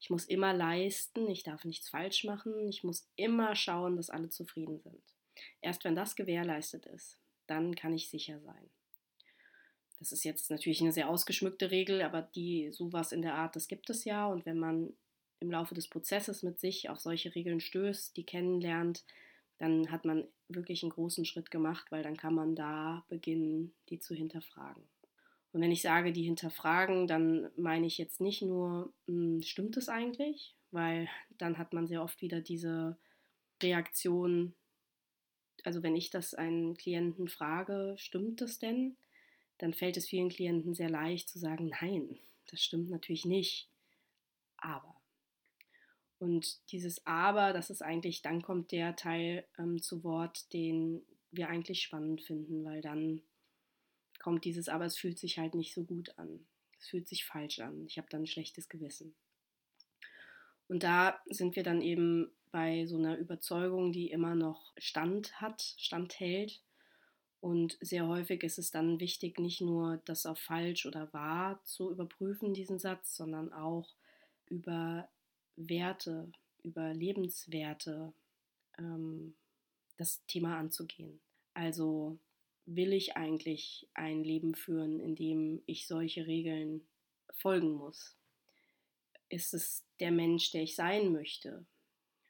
Ich 0.00 0.10
muss 0.10 0.26
immer 0.26 0.52
leisten, 0.52 1.30
ich 1.30 1.44
darf 1.44 1.64
nichts 1.64 1.88
falsch 1.88 2.24
machen, 2.24 2.68
ich 2.68 2.84
muss 2.84 3.08
immer 3.16 3.56
schauen, 3.56 3.96
dass 3.96 4.10
alle 4.10 4.28
zufrieden 4.28 4.78
sind. 4.80 5.02
Erst 5.62 5.84
wenn 5.84 5.94
das 5.94 6.14
gewährleistet 6.14 6.86
ist, 6.86 7.18
dann 7.46 7.74
kann 7.74 7.94
ich 7.94 8.10
sicher 8.10 8.40
sein. 8.40 8.70
Das 9.98 10.12
ist 10.12 10.24
jetzt 10.24 10.50
natürlich 10.50 10.82
eine 10.82 10.92
sehr 10.92 11.08
ausgeschmückte 11.08 11.70
Regel, 11.70 12.02
aber 12.02 12.20
die 12.20 12.70
sowas 12.72 13.12
in 13.12 13.22
der 13.22 13.34
Art, 13.34 13.56
das 13.56 13.68
gibt 13.68 13.88
es 13.88 14.04
ja. 14.04 14.26
Und 14.26 14.44
wenn 14.44 14.58
man 14.58 14.92
im 15.40 15.50
Laufe 15.50 15.74
des 15.74 15.88
Prozesses 15.88 16.42
mit 16.42 16.58
sich 16.58 16.90
auf 16.90 17.00
solche 17.00 17.34
Regeln 17.34 17.60
stößt, 17.60 18.16
die 18.16 18.24
kennenlernt, 18.24 19.04
dann 19.58 19.90
hat 19.90 20.04
man 20.04 20.26
wirklich 20.48 20.82
einen 20.82 20.92
großen 20.92 21.24
Schritt 21.24 21.50
gemacht, 21.50 21.90
weil 21.90 22.02
dann 22.02 22.16
kann 22.16 22.34
man 22.34 22.54
da 22.54 23.04
beginnen, 23.08 23.72
die 23.88 23.98
zu 23.98 24.14
hinterfragen. 24.14 24.82
Und 25.52 25.60
wenn 25.60 25.70
ich 25.70 25.82
sage, 25.82 26.12
die 26.12 26.24
hinterfragen, 26.24 27.06
dann 27.06 27.48
meine 27.56 27.86
ich 27.86 27.96
jetzt 27.96 28.20
nicht 28.20 28.42
nur, 28.42 28.92
hm, 29.06 29.40
stimmt 29.42 29.76
es 29.76 29.88
eigentlich? 29.88 30.56
Weil 30.72 31.08
dann 31.38 31.58
hat 31.58 31.72
man 31.72 31.86
sehr 31.86 32.02
oft 32.02 32.20
wieder 32.20 32.40
diese 32.40 32.98
Reaktion, 33.62 34.54
also 35.62 35.82
wenn 35.84 35.94
ich 35.94 36.10
das 36.10 36.34
einen 36.34 36.76
Klienten 36.76 37.28
frage, 37.28 37.94
stimmt 37.96 38.42
es 38.42 38.58
denn? 38.58 38.96
Dann 39.58 39.72
fällt 39.72 39.96
es 39.96 40.08
vielen 40.08 40.28
Klienten 40.28 40.74
sehr 40.74 40.90
leicht 40.90 41.28
zu 41.28 41.38
sagen, 41.38 41.70
nein, 41.80 42.18
das 42.50 42.60
stimmt 42.60 42.90
natürlich 42.90 43.24
nicht. 43.24 43.68
Aber. 44.56 44.93
Und 46.24 46.72
dieses 46.72 47.06
Aber, 47.06 47.52
das 47.52 47.68
ist 47.68 47.82
eigentlich, 47.82 48.22
dann 48.22 48.40
kommt 48.40 48.72
der 48.72 48.96
Teil 48.96 49.44
ähm, 49.58 49.82
zu 49.82 50.02
Wort, 50.04 50.50
den 50.54 51.02
wir 51.30 51.50
eigentlich 51.50 51.82
spannend 51.82 52.22
finden, 52.22 52.64
weil 52.64 52.80
dann 52.80 53.20
kommt 54.20 54.46
dieses 54.46 54.70
Aber, 54.70 54.86
es 54.86 54.96
fühlt 54.96 55.18
sich 55.18 55.38
halt 55.38 55.54
nicht 55.54 55.74
so 55.74 55.84
gut 55.84 56.18
an. 56.18 56.46
Es 56.78 56.88
fühlt 56.88 57.08
sich 57.08 57.26
falsch 57.26 57.60
an. 57.60 57.84
Ich 57.86 57.98
habe 57.98 58.08
dann 58.08 58.22
ein 58.22 58.26
schlechtes 58.26 58.70
Gewissen. 58.70 59.14
Und 60.66 60.82
da 60.82 61.20
sind 61.26 61.56
wir 61.56 61.62
dann 61.62 61.82
eben 61.82 62.30
bei 62.50 62.86
so 62.86 62.96
einer 62.96 63.18
Überzeugung, 63.18 63.92
die 63.92 64.10
immer 64.10 64.34
noch 64.34 64.72
Stand 64.78 65.42
hat, 65.42 65.60
standhält. 65.76 66.62
Und 67.40 67.76
sehr 67.82 68.08
häufig 68.08 68.42
ist 68.44 68.58
es 68.58 68.70
dann 68.70 68.98
wichtig, 68.98 69.38
nicht 69.38 69.60
nur 69.60 70.00
das 70.06 70.24
auf 70.24 70.38
falsch 70.38 70.86
oder 70.86 71.12
wahr 71.12 71.62
zu 71.64 71.90
überprüfen, 71.90 72.54
diesen 72.54 72.78
Satz, 72.78 73.14
sondern 73.14 73.52
auch 73.52 73.94
über 74.48 75.06
Werte, 75.56 76.32
über 76.62 76.92
Lebenswerte 76.94 78.12
ähm, 78.78 79.36
das 79.96 80.24
Thema 80.26 80.58
anzugehen. 80.58 81.20
Also 81.52 82.18
will 82.66 82.92
ich 82.92 83.16
eigentlich 83.16 83.88
ein 83.94 84.24
Leben 84.24 84.54
führen, 84.54 85.00
in 85.00 85.14
dem 85.14 85.62
ich 85.66 85.86
solche 85.86 86.26
Regeln 86.26 86.86
folgen 87.32 87.72
muss? 87.72 88.16
Ist 89.28 89.54
es 89.54 89.86
der 90.00 90.10
Mensch, 90.10 90.50
der 90.50 90.62
ich 90.62 90.74
sein 90.74 91.12
möchte? 91.12 91.66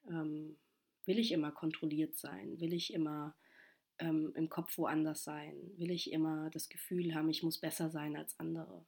Ähm, 0.09 0.59
will 1.05 1.19
ich 1.19 1.33
immer 1.33 1.53
kontrolliert 1.53 2.17
sein? 2.17 2.61
Will 2.61 2.73
ich 2.73 2.93
immer 2.93 3.37
ähm, 3.99 4.33
im 4.35 4.49
Kopf 4.49 4.77
woanders 4.79 5.25
sein? 5.25 5.55
Will 5.77 5.91
ich 5.91 6.13
immer 6.13 6.51
das 6.51 6.69
Gefühl 6.69 7.15
haben, 7.15 7.31
ich 7.31 7.43
muss 7.43 7.59
besser 7.59 7.91
sein 7.91 8.17
als 8.17 8.39
andere? 8.39 8.85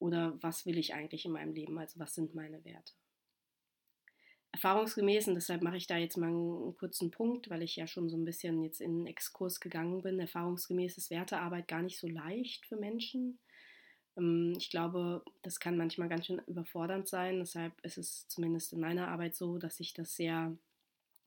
Oder 0.00 0.36
was 0.40 0.66
will 0.66 0.78
ich 0.78 0.94
eigentlich 0.94 1.24
in 1.24 1.32
meinem 1.32 1.54
Leben? 1.54 1.78
Also 1.78 2.00
was 2.00 2.14
sind 2.14 2.34
meine 2.34 2.64
Werte? 2.64 2.92
Erfahrungsgemäß, 4.52 5.28
und 5.28 5.36
deshalb 5.36 5.62
mache 5.62 5.76
ich 5.76 5.86
da 5.86 5.96
jetzt 5.96 6.16
mal 6.16 6.26
einen 6.26 6.74
kurzen 6.76 7.12
Punkt, 7.12 7.50
weil 7.50 7.62
ich 7.62 7.76
ja 7.76 7.86
schon 7.86 8.10
so 8.10 8.16
ein 8.16 8.24
bisschen 8.24 8.64
jetzt 8.64 8.80
in 8.80 8.90
einen 8.90 9.06
Exkurs 9.06 9.60
gegangen 9.60 10.02
bin. 10.02 10.18
Erfahrungsgemäß 10.18 10.98
ist 10.98 11.10
Wertearbeit 11.10 11.68
gar 11.68 11.82
nicht 11.82 11.98
so 11.98 12.08
leicht 12.08 12.66
für 12.66 12.76
Menschen. 12.76 13.38
Ähm, 14.16 14.54
ich 14.58 14.70
glaube, 14.70 15.22
das 15.42 15.60
kann 15.60 15.76
manchmal 15.76 16.08
ganz 16.08 16.26
schön 16.26 16.40
überfordernd 16.46 17.06
sein. 17.06 17.38
Deshalb 17.38 17.72
ist 17.84 17.98
es 17.98 18.26
zumindest 18.26 18.72
in 18.72 18.80
meiner 18.80 19.08
Arbeit 19.08 19.36
so, 19.36 19.58
dass 19.58 19.78
ich 19.78 19.94
das 19.94 20.16
sehr 20.16 20.56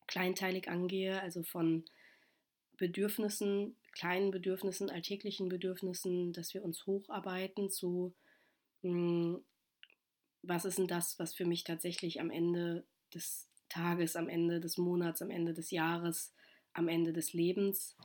kleinteilig 0.08 0.68
angehe, 0.68 1.22
also 1.22 1.44
von 1.44 1.86
Bedürfnissen, 2.78 3.78
kleinen 3.94 4.32
Bedürfnissen, 4.32 4.90
alltäglichen 4.90 5.48
Bedürfnissen, 5.48 6.34
dass 6.34 6.54
wir 6.54 6.64
uns 6.64 6.86
hocharbeiten 6.86 7.70
zu, 7.70 8.14
hm, 8.84 9.44
was 10.44 10.66
ist 10.66 10.78
denn 10.78 10.88
das, 10.88 11.18
was 11.20 11.34
für 11.34 11.46
mich 11.46 11.64
tatsächlich 11.64 12.20
am 12.20 12.30
Ende 12.30 12.86
des 13.14 13.50
Tages, 13.70 14.16
am 14.16 14.30
Ende 14.30 14.60
des 14.60 14.78
Monats, 14.78 15.22
am 15.22 15.32
Ende 15.32 15.54
des 15.54 15.72
Jahres, 15.72 16.34
am 16.74 16.88
Ende 16.88 17.14
des 17.14 17.34
Lebens 17.34 17.96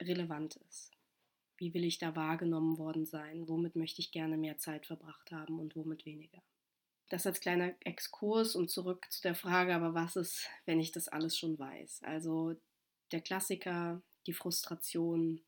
relevant 0.00 0.56
ist. 0.68 0.92
Wie 1.56 1.74
will 1.74 1.84
ich 1.84 1.98
da 1.98 2.14
wahrgenommen 2.16 2.78
worden 2.78 3.06
sein? 3.06 3.48
Womit 3.48 3.76
möchte 3.76 4.00
ich 4.00 4.12
gerne 4.12 4.36
mehr 4.36 4.58
Zeit 4.58 4.86
verbracht 4.86 5.32
haben 5.32 5.58
und 5.58 5.74
womit 5.76 6.06
weniger? 6.06 6.42
Das 7.08 7.26
als 7.26 7.40
kleiner 7.40 7.74
Exkurs 7.80 8.54
und 8.54 8.70
zurück 8.70 9.06
zu 9.10 9.20
der 9.22 9.34
Frage, 9.34 9.74
aber 9.74 9.94
was 9.94 10.16
ist, 10.16 10.48
wenn 10.64 10.78
ich 10.78 10.92
das 10.92 11.08
alles 11.08 11.36
schon 11.36 11.58
weiß? 11.58 12.02
Also 12.04 12.54
der 13.10 13.20
Klassiker, 13.20 14.00
die 14.26 14.32
Frustration. 14.32 15.40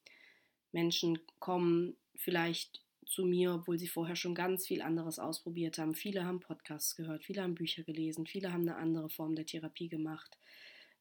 Menschen 0.72 1.20
kommen 1.38 1.96
vielleicht 2.16 2.82
zu 3.06 3.24
mir, 3.24 3.54
obwohl 3.54 3.78
sie 3.78 3.88
vorher 3.88 4.16
schon 4.16 4.34
ganz 4.34 4.66
viel 4.66 4.82
anderes 4.82 5.18
ausprobiert 5.18 5.78
haben. 5.78 5.94
Viele 5.94 6.24
haben 6.24 6.40
Podcasts 6.40 6.96
gehört, 6.96 7.24
viele 7.24 7.42
haben 7.42 7.54
Bücher 7.54 7.82
gelesen, 7.82 8.26
viele 8.26 8.52
haben 8.52 8.62
eine 8.62 8.76
andere 8.76 9.08
Form 9.08 9.34
der 9.34 9.46
Therapie 9.46 9.88
gemacht. 9.88 10.38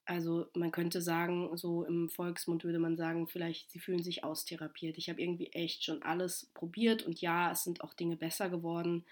Also 0.05 0.47
man 0.55 0.71
könnte 0.71 1.01
sagen, 1.01 1.55
so 1.57 1.83
im 1.83 2.09
Volksmund 2.09 2.63
würde 2.63 2.79
man 2.79 2.97
sagen, 2.97 3.27
vielleicht 3.27 3.71
sie 3.71 3.79
fühlen 3.79 4.03
sich 4.03 4.23
austherapiert. 4.23 4.97
Ich 4.97 5.09
habe 5.09 5.21
irgendwie 5.21 5.47
echt 5.53 5.83
schon 5.83 6.01
alles 6.01 6.49
probiert 6.53 7.03
und 7.03 7.21
ja, 7.21 7.51
es 7.51 7.63
sind 7.63 7.81
auch 7.81 7.93
Dinge 7.93 8.17
besser 8.17 8.49
geworden, 8.49 9.05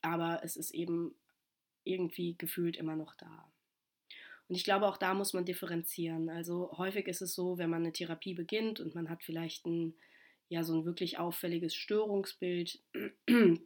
aber 0.00 0.40
es 0.42 0.56
ist 0.56 0.70
eben 0.70 1.14
irgendwie 1.84 2.36
gefühlt 2.36 2.76
immer 2.76 2.96
noch 2.96 3.14
da. 3.16 3.50
Und 4.48 4.56
ich 4.56 4.64
glaube, 4.64 4.88
auch 4.88 4.96
da 4.96 5.14
muss 5.14 5.32
man 5.32 5.44
differenzieren. 5.44 6.28
Also 6.28 6.76
häufig 6.76 7.06
ist 7.06 7.22
es 7.22 7.34
so, 7.34 7.58
wenn 7.58 7.70
man 7.70 7.82
eine 7.82 7.92
Therapie 7.92 8.34
beginnt 8.34 8.80
und 8.80 8.96
man 8.96 9.08
hat 9.08 9.22
vielleicht 9.22 9.64
ein, 9.66 9.94
ja, 10.50 10.64
so 10.64 10.74
ein 10.74 10.84
wirklich 10.84 11.18
auffälliges 11.18 11.74
Störungsbild, 11.74 12.82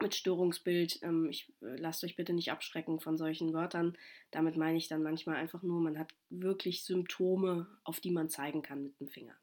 mit 0.00 0.14
Störungsbild, 0.14 1.00
ähm, 1.02 1.28
ich 1.28 1.52
äh, 1.60 1.76
lasst 1.76 2.04
euch 2.04 2.14
bitte 2.14 2.32
nicht 2.32 2.52
abschrecken 2.52 3.00
von 3.00 3.16
solchen 3.16 3.52
Wörtern. 3.52 3.98
Damit 4.30 4.56
meine 4.56 4.78
ich 4.78 4.86
dann 4.86 5.02
manchmal 5.02 5.34
einfach 5.36 5.64
nur, 5.64 5.80
man 5.80 5.98
hat 5.98 6.14
wirklich 6.30 6.84
Symptome, 6.84 7.66
auf 7.82 7.98
die 7.98 8.12
man 8.12 8.28
zeigen 8.28 8.62
kann 8.62 8.84
mit 8.84 9.00
dem 9.00 9.08
Finger. 9.08 9.34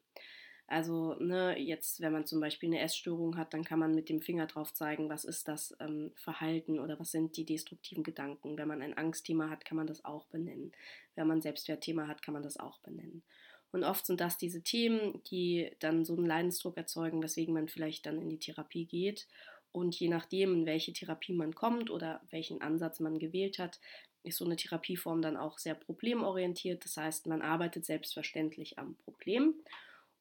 Also 0.68 1.14
ne, 1.20 1.56
jetzt, 1.58 2.00
wenn 2.00 2.12
man 2.12 2.24
zum 2.24 2.40
Beispiel 2.40 2.70
eine 2.70 2.80
Essstörung 2.80 3.36
hat, 3.36 3.52
dann 3.52 3.62
kann 3.62 3.78
man 3.78 3.94
mit 3.94 4.08
dem 4.08 4.22
Finger 4.22 4.46
drauf 4.46 4.72
zeigen, 4.72 5.10
was 5.10 5.24
ist 5.24 5.46
das 5.46 5.76
ähm, 5.78 6.12
Verhalten 6.16 6.80
oder 6.80 6.98
was 6.98 7.10
sind 7.12 7.36
die 7.36 7.44
destruktiven 7.44 8.02
Gedanken. 8.02 8.56
Wenn 8.56 8.66
man 8.66 8.80
ein 8.80 8.96
Angstthema 8.96 9.50
hat, 9.50 9.66
kann 9.66 9.76
man 9.76 9.86
das 9.86 10.04
auch 10.06 10.26
benennen. 10.28 10.72
Wenn 11.14 11.28
man 11.28 11.38
ein 11.38 11.42
Selbstwertthema 11.42 12.08
hat, 12.08 12.22
kann 12.22 12.34
man 12.34 12.42
das 12.42 12.56
auch 12.56 12.80
benennen. 12.80 13.22
Und 13.72 13.84
oft 13.84 14.06
sind 14.06 14.20
das 14.20 14.38
diese 14.38 14.62
Themen, 14.62 15.22
die 15.24 15.70
dann 15.80 16.04
so 16.04 16.14
einen 16.14 16.26
Leidensdruck 16.26 16.76
erzeugen, 16.76 17.22
weswegen 17.22 17.52
man 17.52 17.68
vielleicht 17.68 18.06
dann 18.06 18.20
in 18.20 18.28
die 18.28 18.38
Therapie 18.38 18.86
geht 18.86 19.26
und 19.76 19.94
je 20.00 20.08
nachdem, 20.08 20.54
in 20.54 20.66
welche 20.66 20.94
Therapie 20.94 21.34
man 21.34 21.54
kommt 21.54 21.90
oder 21.90 22.22
welchen 22.30 22.62
Ansatz 22.62 22.98
man 22.98 23.18
gewählt 23.18 23.58
hat, 23.58 23.78
ist 24.22 24.38
so 24.38 24.46
eine 24.46 24.56
Therapieform 24.56 25.20
dann 25.20 25.36
auch 25.36 25.58
sehr 25.58 25.74
problemorientiert. 25.74 26.82
Das 26.82 26.96
heißt, 26.96 27.26
man 27.26 27.42
arbeitet 27.42 27.84
selbstverständlich 27.84 28.78
am 28.78 28.94
Problem 29.04 29.54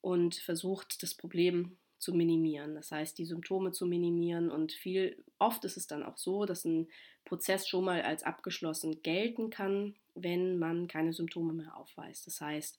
und 0.02 0.36
versucht, 0.36 1.02
das 1.04 1.16
Problem 1.16 1.78
zu 2.00 2.14
minimieren. 2.14 2.76
Das 2.76 2.92
heißt, 2.92 3.18
die 3.18 3.26
Symptome 3.26 3.72
zu 3.72 3.86
minimieren 3.86 4.52
und 4.52 4.74
viel 4.74 5.24
oft 5.40 5.64
ist 5.64 5.78
es 5.78 5.88
dann 5.88 6.04
auch 6.04 6.18
so, 6.18 6.46
dass 6.46 6.66
ein 6.66 6.90
Prozess 7.24 7.66
schon 7.66 7.86
mal 7.86 8.02
als 8.02 8.24
abgeschlossen 8.24 9.02
gelten 9.04 9.52
kann, 9.52 9.96
wenn 10.16 10.60
man 10.60 10.90
keine 10.90 11.14
Symptome 11.14 11.54
mehr 11.54 11.78
aufweist. 11.78 12.28
Das 12.28 12.42
heißt, 12.42 12.78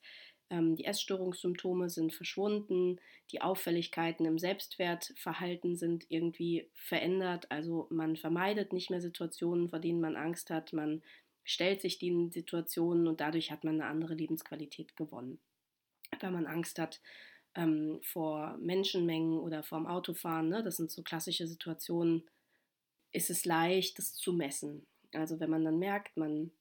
die 0.75 0.85
Essstörungssymptome 0.85 1.89
sind 1.89 2.13
verschwunden, 2.13 2.99
die 3.31 3.41
Auffälligkeiten 3.41 4.25
im 4.25 4.39
Selbstwertverhalten 4.39 5.75
sind 5.75 6.05
irgendwie 6.09 6.69
verändert. 6.73 7.51
Also 7.51 7.87
man 7.89 8.15
vermeidet 8.15 8.71
nicht 8.71 8.89
mehr 8.89 9.01
Situationen, 9.01 9.69
vor 9.69 9.79
denen 9.79 9.99
man 9.99 10.15
Angst 10.15 10.49
hat, 10.49 10.71
man 10.71 11.03
stellt 11.43 11.81
sich 11.81 11.97
den 11.97 12.31
Situationen 12.31 13.07
und 13.07 13.21
dadurch 13.21 13.51
hat 13.51 13.63
man 13.63 13.75
eine 13.75 13.89
andere 13.89 14.13
Lebensqualität 14.13 14.95
gewonnen. 14.95 15.39
wenn 16.19 16.33
man 16.33 16.47
Angst 16.47 16.79
hat 16.79 17.01
ähm, 17.55 17.99
vor 18.03 18.57
Menschenmengen 18.59 19.39
oder 19.39 19.63
vorm 19.63 19.87
Autofahren. 19.87 20.49
Ne? 20.49 20.63
Das 20.63 20.77
sind 20.77 20.91
so 20.91 21.03
klassische 21.03 21.47
Situationen. 21.47 22.23
Ist 23.11 23.29
es 23.29 23.45
leicht, 23.45 23.97
das 23.97 24.13
zu 24.13 24.31
messen? 24.33 24.85
Also 25.13 25.39
wenn 25.39 25.49
man 25.49 25.63
dann 25.65 25.79
merkt, 25.79 26.15
man, 26.17 26.51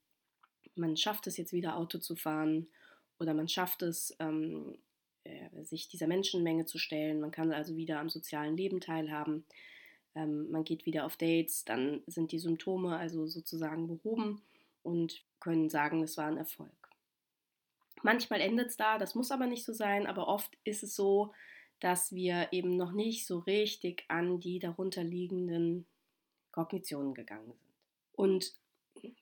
man 0.75 0.97
schafft 0.97 1.27
es 1.27 1.37
jetzt 1.37 1.53
wieder 1.53 1.77
Auto 1.77 1.99
zu 1.99 2.17
fahren 2.17 2.69
oder 3.19 3.35
man 3.35 3.49
schafft 3.49 3.83
es, 3.83 4.15
ähm, 4.19 4.79
äh, 5.25 5.65
sich 5.65 5.89
dieser 5.89 6.07
Menschenmenge 6.07 6.67
zu 6.67 6.79
stellen, 6.79 7.21
man 7.21 7.31
kann 7.31 7.53
also 7.53 7.77
wieder 7.77 8.01
am 8.01 8.09
sozialen 8.09 8.57
Leben 8.57 8.81
teilhaben, 8.81 9.45
ähm, 10.15 10.51
man 10.51 10.65
geht 10.65 10.87
wieder 10.87 11.05
auf 11.05 11.17
Dates, 11.17 11.65
dann 11.65 12.03
sind 12.07 12.33
die 12.33 12.39
Symptome 12.39 12.97
also 12.97 13.27
sozusagen 13.27 13.87
behoben 13.87 14.43
und 14.83 15.23
können 15.41 15.69
sagen, 15.69 16.03
es 16.03 16.17
war 16.17 16.27
ein 16.27 16.39
Erfolg. 16.39 16.71
Manchmal 18.03 18.41
endet 18.41 18.69
es 18.69 18.77
da, 18.77 18.99
das 18.99 19.15
muss 19.15 19.31
aber 19.31 19.47
nicht 19.47 19.65
so 19.65 19.73
sein, 19.73 20.07
aber 20.07 20.29
oft 20.29 20.57
ist 20.65 20.83
es 20.83 20.95
so, 20.95 21.33
dass 21.81 22.15
wir 22.15 22.49
eben 22.53 22.77
noch 22.77 22.93
nicht 22.93 23.27
so 23.27 23.39
richtig 23.41 24.05
an 24.09 24.41
die 24.41 24.59
darunterliegenden 24.59 25.87
Kognitionen 26.53 27.15
gegangen 27.15 27.53
sind. 27.53 27.75
Und 28.13 28.55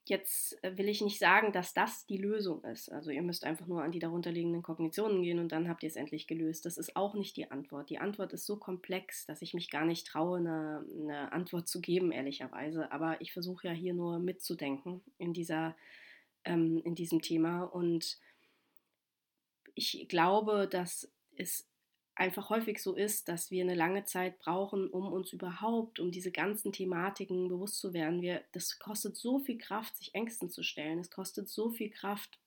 jetzt 0.04 0.62
äh, 0.62 0.76
will 0.76 0.88
ich 0.88 1.00
nicht 1.00 1.18
sagen, 1.18 1.52
dass 1.52 1.74
das 1.74 2.06
die 2.06 2.16
Lösung 2.16 2.62
ist. 2.64 2.90
Also 2.90 3.10
ihr 3.10 3.22
müsst 3.22 3.44
einfach 3.44 3.66
nur 3.66 3.82
an 3.82 3.92
die 3.92 3.98
darunterliegenden 3.98 4.62
Kognitionen 4.62 5.22
gehen 5.22 5.38
und 5.38 5.52
dann 5.52 5.68
habt 5.68 5.82
ihr 5.82 5.88
es 5.88 5.96
endlich 5.96 6.26
gelöst. 6.26 6.66
Das 6.66 6.76
ist 6.76 6.96
auch 6.96 7.14
nicht 7.14 7.36
die 7.36 7.50
Antwort. 7.50 7.90
Die 7.90 7.98
Antwort 7.98 8.32
ist 8.32 8.46
so 8.46 8.56
komplex, 8.56 9.26
dass 9.26 9.42
ich 9.42 9.54
mich 9.54 9.70
gar 9.70 9.84
nicht 9.84 10.06
traue, 10.06 10.38
eine, 10.38 10.84
eine 11.00 11.32
Antwort 11.32 11.68
zu 11.68 11.80
geben, 11.80 12.12
ehrlicherweise. 12.12 12.92
Aber 12.92 13.20
ich 13.20 13.32
versuche 13.32 13.68
ja 13.68 13.72
hier 13.72 13.94
nur 13.94 14.18
mitzudenken 14.18 15.02
in, 15.18 15.32
dieser, 15.32 15.76
ähm, 16.44 16.80
in 16.84 16.94
diesem 16.94 17.22
Thema. 17.22 17.64
Und 17.64 18.18
ich 19.74 20.06
glaube, 20.08 20.68
dass 20.68 21.10
es 21.36 21.68
einfach 22.16 22.50
häufig 22.50 22.82
so 22.82 22.94
ist, 22.94 23.28
dass 23.28 23.50
wir 23.50 23.62
eine 23.62 23.74
lange 23.74 24.04
Zeit 24.04 24.38
brauchen, 24.38 24.88
um 24.88 25.12
uns 25.12 25.32
überhaupt 25.32 26.00
um 26.00 26.10
diese 26.10 26.30
ganzen 26.30 26.72
Thematiken 26.72 27.48
bewusst 27.48 27.78
zu 27.78 27.92
werden. 27.92 28.22
Wir, 28.22 28.42
das 28.52 28.78
kostet 28.78 29.16
so 29.16 29.38
viel 29.38 29.58
Kraft, 29.58 29.96
sich 29.96 30.14
Ängsten 30.14 30.50
zu 30.50 30.62
stellen. 30.62 30.98
Es 30.98 31.10
kostet 31.10 31.48
so 31.48 31.70
viel 31.70 31.90
Kraft, 31.90 32.38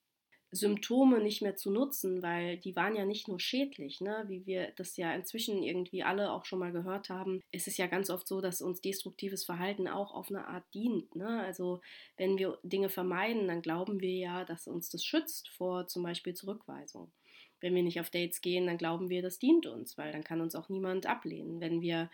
Symptome 0.51 1.19
nicht 1.19 1.41
mehr 1.41 1.57
zu 1.57 1.71
nutzen, 1.71 2.21
weil 2.21 2.57
die 2.57 2.75
waren 2.75 2.95
ja 2.95 3.05
nicht 3.05 3.27
nur 3.27 3.39
schädlich, 3.39 3.99
ne? 3.99 4.23
wie 4.27 4.45
wir 4.45 4.71
das 4.77 4.95
ja 4.95 5.13
inzwischen 5.13 5.61
irgendwie 5.61 6.03
alle 6.03 6.31
auch 6.31 6.45
schon 6.45 6.59
mal 6.59 6.71
gehört 6.71 7.09
haben. 7.09 7.41
Es 7.51 7.67
ist 7.67 7.77
ja 7.77 7.87
ganz 7.87 8.09
oft 8.09 8.27
so, 8.27 8.39
dass 8.39 8.61
uns 8.61 8.81
destruktives 8.81 9.43
Verhalten 9.43 9.87
auch 9.87 10.13
auf 10.13 10.29
eine 10.29 10.47
Art 10.47 10.63
dient. 10.73 11.15
Ne? 11.15 11.41
Also 11.41 11.81
wenn 12.15 12.37
wir 12.37 12.59
Dinge 12.63 12.89
vermeiden, 12.89 13.47
dann 13.47 13.61
glauben 13.61 13.99
wir 13.99 14.15
ja, 14.15 14.45
dass 14.45 14.67
uns 14.67 14.89
das 14.89 15.03
schützt 15.03 15.49
vor 15.49 15.87
zum 15.87 16.03
Beispiel 16.03 16.33
Zurückweisung. 16.33 17.11
Wenn 17.59 17.75
wir 17.75 17.83
nicht 17.83 17.99
auf 17.99 18.09
Dates 18.09 18.41
gehen, 18.41 18.67
dann 18.67 18.77
glauben 18.77 19.09
wir, 19.09 19.21
das 19.21 19.39
dient 19.39 19.65
uns, 19.65 19.97
weil 19.97 20.11
dann 20.11 20.23
kann 20.23 20.41
uns 20.41 20.55
auch 20.55 20.69
niemand 20.69 21.05
ablehnen. 21.05 21.59
Wenn 21.59 21.81
wir 21.81 22.09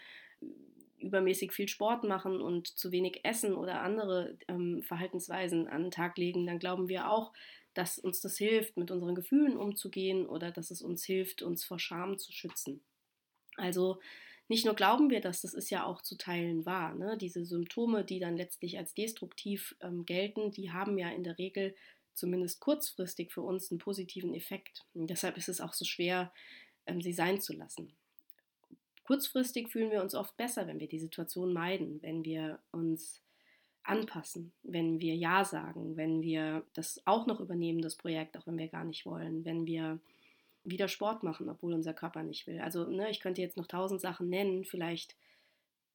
übermäßig 1.00 1.52
viel 1.52 1.68
Sport 1.68 2.04
machen 2.04 2.42
und 2.42 2.68
zu 2.68 2.92
wenig 2.92 3.20
essen 3.24 3.54
oder 3.54 3.82
andere 3.82 4.38
ähm, 4.48 4.82
Verhaltensweisen 4.84 5.68
an 5.68 5.84
den 5.84 5.92
Tag 5.92 6.18
legen, 6.18 6.48
dann 6.48 6.60
glauben 6.60 6.88
wir 6.88 7.10
auch, 7.10 7.34
dass 7.74 8.00
uns 8.00 8.22
das 8.22 8.38
hilft, 8.38 8.78
mit 8.78 8.92
unseren 8.92 9.16
Gefühlen 9.16 9.58
umzugehen 9.58 10.26
oder 10.26 10.52
dass 10.52 10.72
es 10.72 10.82
uns 10.82 11.04
hilft, 11.04 11.42
uns 11.42 11.64
vor 11.64 11.80
Scham 11.80 12.18
zu 12.18 12.32
schützen. 12.32 12.82
Also 13.58 14.00
nicht 14.48 14.66
nur 14.66 14.76
glauben 14.76 15.10
wir 15.10 15.22
das, 15.22 15.42
das 15.42 15.54
ist 15.54 15.70
ja 15.70 15.86
auch 15.86 16.02
zu 16.02 16.18
Teilen 16.18 16.66
wahr. 16.66 16.96
Ne? 16.96 17.18
Diese 17.18 17.46
Symptome, 17.46 18.04
die 18.04 18.20
dann 18.20 18.38
letztlich 18.38 18.78
als 18.78 18.94
destruktiv 18.94 19.76
ähm, 19.82 20.06
gelten, 20.06 20.52
die 20.52 20.72
haben 20.72 20.98
ja 20.98 21.10
in 21.10 21.24
der 21.24 21.38
Regel 21.38 21.76
zumindest 22.14 22.60
kurzfristig 22.60 23.32
für 23.32 23.42
uns 23.42 23.72
einen 23.72 23.80
positiven 23.80 24.34
Effekt. 24.34 24.86
Und 24.94 25.10
deshalb 25.10 25.38
ist 25.38 25.50
es 25.50 25.62
auch 25.62 25.74
so 25.74 25.86
schwer, 25.86 26.32
ähm, 26.86 27.02
sie 27.02 27.14
sein 27.14 27.42
zu 27.42 27.54
lassen. 27.54 27.94
Kurzfristig 29.04 29.70
fühlen 29.70 29.92
wir 29.92 30.02
uns 30.02 30.16
oft 30.16 30.36
besser, 30.38 30.68
wenn 30.68 30.80
wir 30.80 30.88
die 30.88 31.00
Situation 31.00 31.54
meiden, 31.54 32.02
wenn 32.02 32.24
wir 32.24 32.60
uns 32.72 33.22
anpassen, 33.84 34.54
wenn 34.64 35.02
wir 35.02 35.16
Ja 35.16 35.44
sagen, 35.44 35.98
wenn 35.98 36.22
wir 36.22 36.66
das 36.74 37.02
auch 37.06 37.28
noch 37.28 37.42
übernehmen, 37.42 37.82
das 37.82 37.96
Projekt, 37.96 38.38
auch 38.38 38.48
wenn 38.48 38.58
wir 38.58 38.70
gar 38.70 38.86
nicht 38.86 39.06
wollen, 39.06 39.44
wenn 39.44 39.66
wir 39.66 40.00
wieder 40.64 40.88
Sport 40.88 41.24
machen, 41.24 41.50
obwohl 41.50 41.74
unser 41.74 41.94
Körper 41.94 42.24
nicht 42.24 42.48
will. 42.48 42.60
Also 42.62 42.86
ne, 42.86 43.10
ich 43.10 43.20
könnte 43.20 43.42
jetzt 43.42 43.58
noch 43.58 43.68
tausend 43.68 44.00
Sachen 44.00 44.30
nennen, 44.30 44.64
vielleicht 44.64 45.18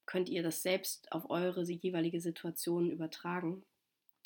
könnt 0.05 0.29
ihr 0.29 0.43
das 0.43 0.63
selbst 0.63 1.11
auf 1.13 1.31
eure 1.31 1.63
jeweilige 1.63 2.21
Situation 2.21 2.91
übertragen. 2.91 3.63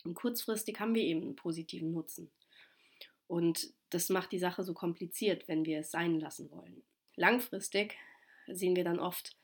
Und 0.05 0.15
kurzfristig 0.15 0.81
haben 0.81 0.95
wir 0.95 1.03
eben 1.03 1.23
einen 1.23 1.37
positiven 1.37 1.93
Nutzen. 1.93 2.31
Und 3.27 3.73
das 3.91 4.09
macht 4.09 4.33
die 4.33 4.39
Sache 4.39 4.63
so 4.63 4.75
kompliziert, 4.75 5.49
wenn 5.49 5.65
wir 5.65 5.81
es 5.81 5.91
sein 5.91 6.19
lassen 6.21 6.51
wollen. 6.51 6.83
Langfristig 7.17 7.97
sehen 8.47 8.77
wir 8.77 8.85
dann 8.85 8.99
oft, 8.99 9.37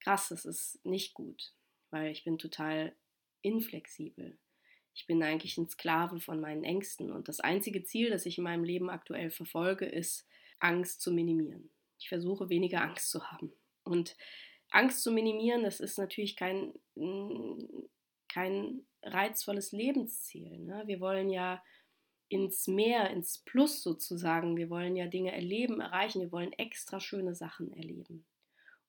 krass, 0.00 0.28
das 0.28 0.44
ist 0.44 0.84
nicht 0.84 1.14
gut, 1.14 1.52
weil 1.90 2.10
ich 2.10 2.24
bin 2.24 2.38
total 2.38 2.94
inflexibel. 3.42 4.38
Ich 4.94 5.06
bin 5.06 5.22
eigentlich 5.22 5.56
ein 5.58 5.68
Sklave 5.68 6.20
von 6.20 6.40
meinen 6.40 6.64
Ängsten 6.64 7.12
und 7.12 7.28
das 7.28 7.40
einzige 7.40 7.84
Ziel, 7.84 8.10
das 8.10 8.26
ich 8.26 8.38
in 8.38 8.44
meinem 8.44 8.64
Leben 8.64 8.90
aktuell 8.90 9.30
verfolge, 9.30 9.84
ist, 9.84 10.26
Angst 10.58 11.00
zu 11.00 11.12
minimieren. 11.12 11.70
Ich 11.98 12.08
versuche 12.08 12.48
weniger 12.48 12.82
Angst 12.82 13.10
zu 13.10 13.30
haben. 13.30 13.52
Und 13.84 14.16
Angst 14.70 15.02
zu 15.02 15.12
minimieren, 15.12 15.62
das 15.62 15.80
ist 15.80 15.98
natürlich 15.98 16.36
kein, 16.36 16.72
kein 18.38 18.82
reizvolles 19.02 19.72
Lebensziel. 19.72 20.58
Ne? 20.58 20.84
Wir 20.86 21.00
wollen 21.00 21.28
ja 21.28 21.62
ins 22.28 22.68
Mehr, 22.68 23.10
ins 23.10 23.38
Plus 23.38 23.82
sozusagen. 23.82 24.56
Wir 24.56 24.70
wollen 24.70 24.94
ja 24.94 25.06
Dinge 25.06 25.32
erleben, 25.32 25.80
erreichen. 25.80 26.20
Wir 26.20 26.30
wollen 26.30 26.52
extra 26.52 27.00
schöne 27.00 27.34
Sachen 27.34 27.72
erleben. 27.72 28.24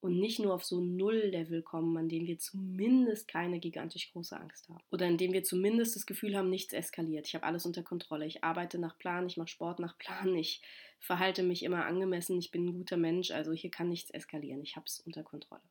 Und 0.01 0.19
nicht 0.19 0.39
nur 0.39 0.53
auf 0.53 0.63
so 0.63 0.79
ein 0.79 0.95
Null-Level 0.95 1.61
kommen, 1.63 1.97
an 1.97 2.07
dem 2.07 2.25
wir 2.25 2.37
zumindest 2.37 3.27
keine 3.27 3.59
gigantisch 3.59 4.11
große 4.13 4.39
Angst 4.39 4.69
haben. 4.69 4.83
Oder 4.91 5.07
in 5.07 5.17
dem 5.17 5.33
wir 5.33 5.43
zumindest 5.43 5.95
das 5.95 6.05
Gefühl 6.05 6.37
haben, 6.37 6.49
nichts 6.49 6.71
eskaliert. 6.71 7.27
Ich 7.27 7.35
habe 7.35 7.45
alles 7.45 7.65
unter 7.65 7.83
Kontrolle. 7.83 8.25
Ich 8.25 8.43
arbeite 8.43 8.77
nach 8.77 8.97
Plan, 8.97 9.25
ich 9.25 9.35
mache 9.35 9.49
Sport 9.49 9.79
nach 9.79 9.97
Plan, 9.97 10.35
ich 10.35 10.61
verhalte 10.99 11.43
mich 11.43 11.63
immer 11.63 11.85
angemessen, 11.85 12.37
ich 12.37 12.51
bin 12.51 12.67
ein 12.67 12.73
guter 12.73 12.97
Mensch. 12.97 13.31
Also 13.31 13.51
hier 13.51 13.71
kann 13.71 13.89
nichts 13.89 14.11
eskalieren. 14.11 14.61
Ich 14.61 14.75
habe 14.75 14.85
es 14.85 15.01
unter 15.01 15.23
Kontrolle. 15.23 15.63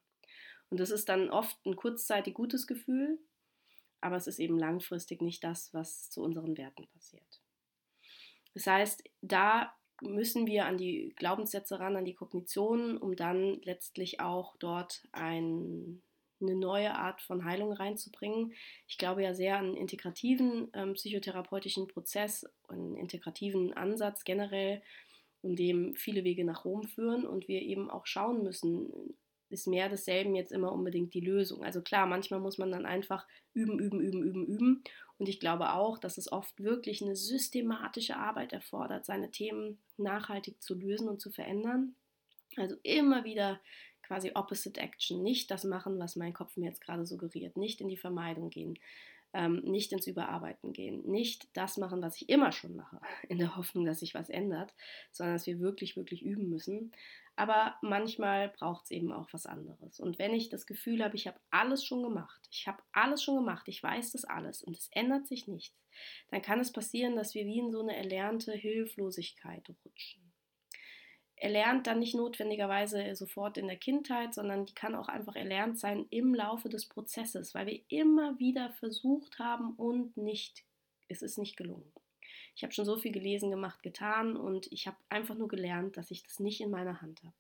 Und 0.69 0.81
das 0.81 0.91
ist 0.91 1.09
dann 1.09 1.31
oft 1.31 1.65
ein 1.65 1.77
kurzzeitig 1.77 2.35
gutes 2.35 2.67
Gefühl, 2.67 3.19
aber 4.01 4.17
es 4.17 4.27
ist 4.27 4.39
eben 4.39 4.59
langfristig 4.59 5.23
nicht 5.23 5.43
das, 5.45 5.73
was 5.75 6.11
zu 6.11 6.23
unseren 6.23 6.57
Werten 6.57 6.87
passiert. 6.89 7.41
Das 8.55 8.67
heißt, 8.67 9.05
da 9.21 9.73
müssen 10.01 10.47
wir 10.47 10.67
an 10.67 10.79
die 10.79 11.13
Glaubenssätze 11.17 11.81
ran, 11.81 11.97
an 11.97 12.05
die 12.05 12.15
Kognitionen, 12.15 12.99
um 12.99 13.17
dann 13.17 13.61
letztlich 13.63 14.21
auch 14.21 14.57
dort 14.59 15.05
ein, 15.13 16.03
eine 16.41 16.55
neue 16.55 16.95
Art 16.95 17.21
von 17.21 17.45
Heilung 17.45 17.73
reinzubringen. 17.73 18.53
Ich 18.87 18.99
glaube 18.99 19.23
ja 19.23 19.35
sehr 19.35 19.59
an 19.59 19.75
integrativen 19.75 20.71
ähm, 20.73 20.95
psychotherapeutischen 20.95 21.89
Prozess, 21.89 22.47
einen 22.69 22.97
integrativen 22.97 23.73
Ansatz 23.73 24.25
generell, 24.25 24.83
in 25.43 25.57
dem 25.57 25.95
viele 25.95 26.25
Wege 26.25 26.45
nach 26.45 26.65
Rom 26.65 26.85
führen 26.85 27.27
und 27.27 27.49
wir 27.49 27.63
eben 27.63 27.91
auch 27.91 28.07
schauen 28.07 28.43
müssen, 28.43 29.17
ist 29.51 29.67
mehr 29.67 29.89
desselben 29.89 30.35
jetzt 30.35 30.53
immer 30.53 30.73
unbedingt 30.73 31.15
die 31.15 31.21
Lösung. 31.21 31.65
Also 31.65 31.83
klar, 31.83 32.07
manchmal 32.07 32.41
muss 32.41 32.59
man 32.59 32.71
dann 32.71 32.87
einfach 32.87 33.27
üben, 33.55 33.79
üben, 33.79 34.01
üben, 34.01 34.23
üben, 34.23 34.47
üben. 34.47 34.85
Und 35.19 35.29
ich 35.29 35.41
glaube 35.41 35.73
auch, 35.73 35.99
dass 35.99 36.19
es 36.19 36.31
oft 36.31 36.63
wirklich 36.63 37.03
eine 37.03 37.17
systematische 37.17 38.17
Arbeit 38.17 38.53
erfordert, 38.53 39.05
seine 39.05 39.31
Themen 39.31 39.79
nachhaltig 39.97 40.63
zu 40.63 40.75
lösen 40.75 41.09
und 41.09 41.21
zu 41.21 41.31
verändern. 41.31 41.95
Also 42.57 42.77
immer 42.83 43.25
wieder 43.25 43.61
quasi 44.03 44.33
Opposite 44.35 44.81
Action, 44.81 45.23
nicht 45.23 45.51
das 45.51 45.65
machen, 45.65 45.99
was 45.99 46.17
mein 46.17 46.33
Kopf 46.33 46.57
mir 46.57 46.67
jetzt 46.67 46.81
gerade 46.81 47.05
suggeriert, 47.05 47.57
nicht 47.57 47.81
in 47.81 47.89
die 47.89 47.97
Vermeidung 47.97 48.49
gehen, 48.49 48.79
ähm, 49.35 49.61
nicht 49.65 49.93
ins 49.93 50.07
Überarbeiten 50.07 50.73
gehen, 50.73 51.03
nicht 51.05 51.49
das 51.53 51.77
machen, 51.77 52.01
was 52.01 52.17
ich 52.17 52.29
immer 52.31 52.51
schon 52.53 52.75
mache, 52.75 53.01
in 53.29 53.39
der 53.39 53.57
Hoffnung, 53.57 53.85
dass 53.85 54.01
sich 54.01 54.15
was 54.15 54.31
ändert, 54.31 54.73
sondern 55.13 55.37
dass 55.37 55.47
wir 55.47 55.61
wirklich, 55.61 55.97
wirklich 55.97 56.23
üben 56.23 56.49
müssen. 56.49 56.93
Aber 57.39 57.77
manchmal 57.83 58.49
braucht 58.49 58.87
es 58.87 58.91
eben 58.91 59.13
auch 59.13 59.33
was 59.33 59.47
anderes. 59.47 60.01
Und 60.01 60.19
wenn 60.19 60.35
ich 60.35 60.49
das 60.49 60.67
Gefühl 60.67 61.05
habe, 61.05 61.15
ich 61.15 61.29
habe 61.29 61.39
alles 61.51 61.85
schon 61.85 62.03
gemacht, 62.03 62.49
ich 62.51 62.67
habe 62.67 62.83
alles 62.91 63.23
schon 63.23 63.37
gemacht, 63.37 63.69
ich 63.69 63.81
weiß 63.81 64.11
das 64.11 64.25
alles 64.25 64.61
und 64.61 64.77
es 64.77 64.89
ändert 64.91 65.29
sich 65.29 65.47
nichts, 65.47 65.79
dann 66.33 66.43
kann 66.43 66.59
es 66.59 66.73
passieren, 66.73 67.15
dass 67.15 67.37
wir 67.37 67.47
wie 67.47 67.61
in 67.61 67.71
so 67.71 67.81
eine 67.81 67.95
erlernte 67.95 68.55
Hilflosigkeit 68.55 69.73
rutschen. 69.85 70.33
Erlernt 71.37 71.87
dann 71.87 72.01
nicht 72.01 72.17
notwendigerweise 72.17 73.15
sofort 73.15 73.57
in 73.57 73.69
der 73.69 73.77
Kindheit, 73.77 74.35
sondern 74.35 74.67
die 74.67 74.75
kann 74.75 74.97
auch 74.97 75.07
einfach 75.07 75.37
erlernt 75.37 75.79
sein 75.79 76.07
im 76.11 76.35
Laufe 76.35 76.69
des 76.69 76.89
Prozesses, 76.89 77.55
weil 77.55 77.69
wir 77.69 77.81
immer 77.87 78.37
wieder 78.41 78.73
versucht 78.73 79.39
haben 79.39 79.77
und 79.77 80.17
nicht, 80.17 80.65
es 81.07 81.23
ist 81.23 81.39
nicht 81.39 81.57
gelungen. 81.57 81.93
Ich 82.59 82.65
habe 82.65 82.73
schon 82.73 82.85
so 82.85 82.97
viel 82.97 83.13
gelesen, 83.13 83.53
gemacht, 83.53 83.85
getan 83.85 84.37
und 84.37 84.67
ich 84.73 84.89
habe 84.89 84.97
einfach 85.11 85.37
nur 85.37 85.47
gelernt, 85.47 85.97
dass 85.97 86.11
ich 86.11 86.25
das 86.25 86.41
nicht 86.41 86.61
in 86.61 86.73
meiner 86.73 87.01
Hand 87.01 87.23
habe. 87.23 87.37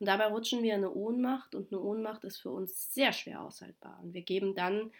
Und 0.00 0.06
dabei 0.06 0.26
rutschen 0.26 0.64
wir 0.64 0.74
in 0.74 0.80
eine 0.80 0.92
Ohnmacht 0.92 1.54
und 1.54 1.70
eine 1.70 1.80
Ohnmacht 1.80 2.24
ist 2.24 2.38
für 2.38 2.50
uns 2.50 2.92
sehr 2.92 3.12
schwer 3.12 3.42
aushaltbar. 3.42 4.00
Und 4.02 4.12
wir 4.12 4.22
geben 4.22 4.56
dann 4.56 4.90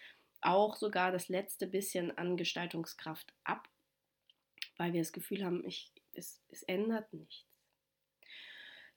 auch 0.40 0.76
sogar 0.76 1.10
das 1.10 1.28
letzte 1.28 1.66
bisschen 1.66 2.16
an 2.16 2.36
Gestaltungskraft 2.36 3.34
ab, 3.42 3.68
weil 4.76 4.92
wir 4.92 5.00
das 5.00 5.12
Gefühl 5.12 5.44
haben, 5.44 5.64
ich, 5.66 5.90
es, 6.12 6.40
es 6.50 6.62
ändert 6.62 7.12
nichts. 7.12 7.44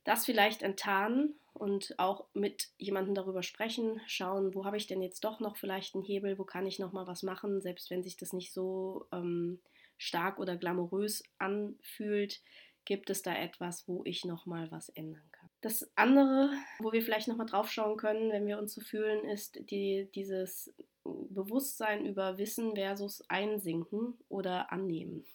Das 0.03 0.23
vielleicht 0.23 0.61
enttarnen 0.61 1.33
und 1.53 1.97
auch 1.97 2.27
mit 2.35 2.69
jemandem 2.77 3.15
darüber 3.15 3.41
sprechen, 3.41 4.01
schauen, 4.05 4.53
wo 4.53 4.65
habe 4.65 4.77
ich 4.77 4.85
denn 4.85 5.01
jetzt 5.01 5.23
doch 5.23 5.39
noch 5.39 5.57
vielleicht 5.57 5.95
einen 5.95 6.03
Hebel, 6.03 6.37
wo 6.37 6.43
kann 6.43 6.67
ich 6.67 6.77
noch 6.77 6.91
mal 6.91 7.07
was 7.07 7.23
machen, 7.23 7.59
selbst 7.59 7.89
wenn 7.89 8.03
sich 8.03 8.17
das 8.17 8.33
nicht 8.33 8.53
so 8.53 9.07
ähm, 9.11 9.59
stark 10.03 10.39
oder 10.39 10.57
glamourös 10.57 11.23
anfühlt, 11.37 12.41
gibt 12.85 13.09
es 13.09 13.21
da 13.21 13.35
etwas, 13.35 13.87
wo 13.87 14.03
ich 14.05 14.25
noch 14.25 14.45
mal 14.45 14.69
was 14.71 14.89
ändern 14.89 15.23
kann. 15.31 15.49
Das 15.61 15.89
andere, 15.95 16.51
wo 16.79 16.91
wir 16.91 17.01
vielleicht 17.01 17.29
noch 17.29 17.37
mal 17.37 17.45
drauf 17.45 17.71
schauen 17.71 17.97
können, 17.97 18.31
wenn 18.31 18.45
wir 18.45 18.59
uns 18.59 18.73
so 18.73 18.81
fühlen, 18.81 19.23
ist 19.29 19.59
die, 19.69 20.09
dieses 20.13 20.73
Bewusstsein 21.03 22.05
über 22.05 22.37
Wissen 22.37 22.75
versus 22.75 23.23
Einsinken 23.29 24.17
oder 24.27 24.71
Annehmen. 24.71 25.25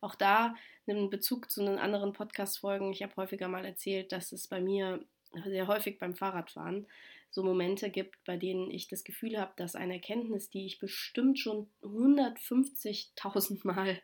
Auch 0.00 0.14
da 0.14 0.54
einen 0.86 1.10
Bezug 1.10 1.50
zu 1.50 1.62
den 1.62 1.78
anderen 1.78 2.12
Podcast-Folgen. 2.12 2.92
Ich 2.92 3.02
habe 3.02 3.16
häufiger 3.16 3.48
mal 3.48 3.64
erzählt, 3.64 4.12
dass 4.12 4.32
es 4.32 4.48
bei 4.48 4.60
mir 4.60 5.04
sehr 5.44 5.66
häufig 5.66 5.98
beim 5.98 6.14
Fahrradfahren 6.14 6.86
so 7.30 7.42
Momente 7.42 7.90
gibt, 7.90 8.22
bei 8.24 8.36
denen 8.36 8.70
ich 8.70 8.88
das 8.88 9.04
Gefühl 9.04 9.38
habe, 9.38 9.52
dass 9.56 9.74
eine 9.74 9.94
Erkenntnis, 9.94 10.50
die 10.50 10.66
ich 10.66 10.78
bestimmt 10.78 11.38
schon 11.38 11.68
150.000 11.82 13.66
Mal 13.66 14.00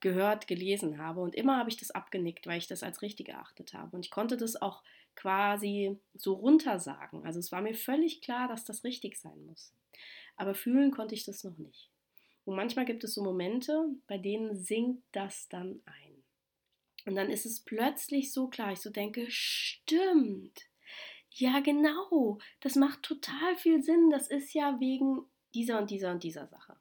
gehört, 0.00 0.46
gelesen 0.46 0.98
habe. 0.98 1.20
Und 1.20 1.34
immer 1.34 1.58
habe 1.58 1.70
ich 1.70 1.76
das 1.76 1.90
abgenickt, 1.90 2.46
weil 2.46 2.58
ich 2.58 2.66
das 2.66 2.82
als 2.82 3.02
richtig 3.02 3.28
erachtet 3.28 3.72
habe. 3.74 3.96
Und 3.96 4.04
ich 4.04 4.10
konnte 4.10 4.36
das 4.36 4.60
auch 4.60 4.82
quasi 5.14 5.98
so 6.14 6.34
runtersagen. 6.34 7.24
Also 7.24 7.38
es 7.38 7.50
war 7.50 7.62
mir 7.62 7.74
völlig 7.74 8.20
klar, 8.20 8.48
dass 8.48 8.64
das 8.64 8.84
richtig 8.84 9.16
sein 9.16 9.44
muss. 9.46 9.72
Aber 10.36 10.54
fühlen 10.54 10.90
konnte 10.90 11.14
ich 11.14 11.24
das 11.24 11.44
noch 11.44 11.56
nicht. 11.56 11.90
Und 12.44 12.56
manchmal 12.56 12.84
gibt 12.84 13.02
es 13.02 13.14
so 13.14 13.24
Momente, 13.24 13.88
bei 14.06 14.18
denen 14.18 14.56
sinkt 14.56 15.02
das 15.12 15.48
dann 15.48 15.80
ein. 15.86 16.22
Und 17.06 17.14
dann 17.14 17.30
ist 17.30 17.46
es 17.46 17.60
plötzlich 17.60 18.32
so 18.32 18.48
klar, 18.48 18.72
ich 18.72 18.80
so 18.80 18.90
denke, 18.90 19.26
stimmt. 19.28 20.68
Ja, 21.38 21.60
genau. 21.60 22.38
Das 22.60 22.76
macht 22.76 23.02
total 23.02 23.56
viel 23.56 23.82
Sinn. 23.82 24.08
Das 24.08 24.28
ist 24.28 24.54
ja 24.54 24.80
wegen 24.80 25.26
dieser 25.54 25.78
und 25.78 25.90
dieser 25.90 26.10
und 26.10 26.22
dieser 26.22 26.46
Sache. 26.46 26.76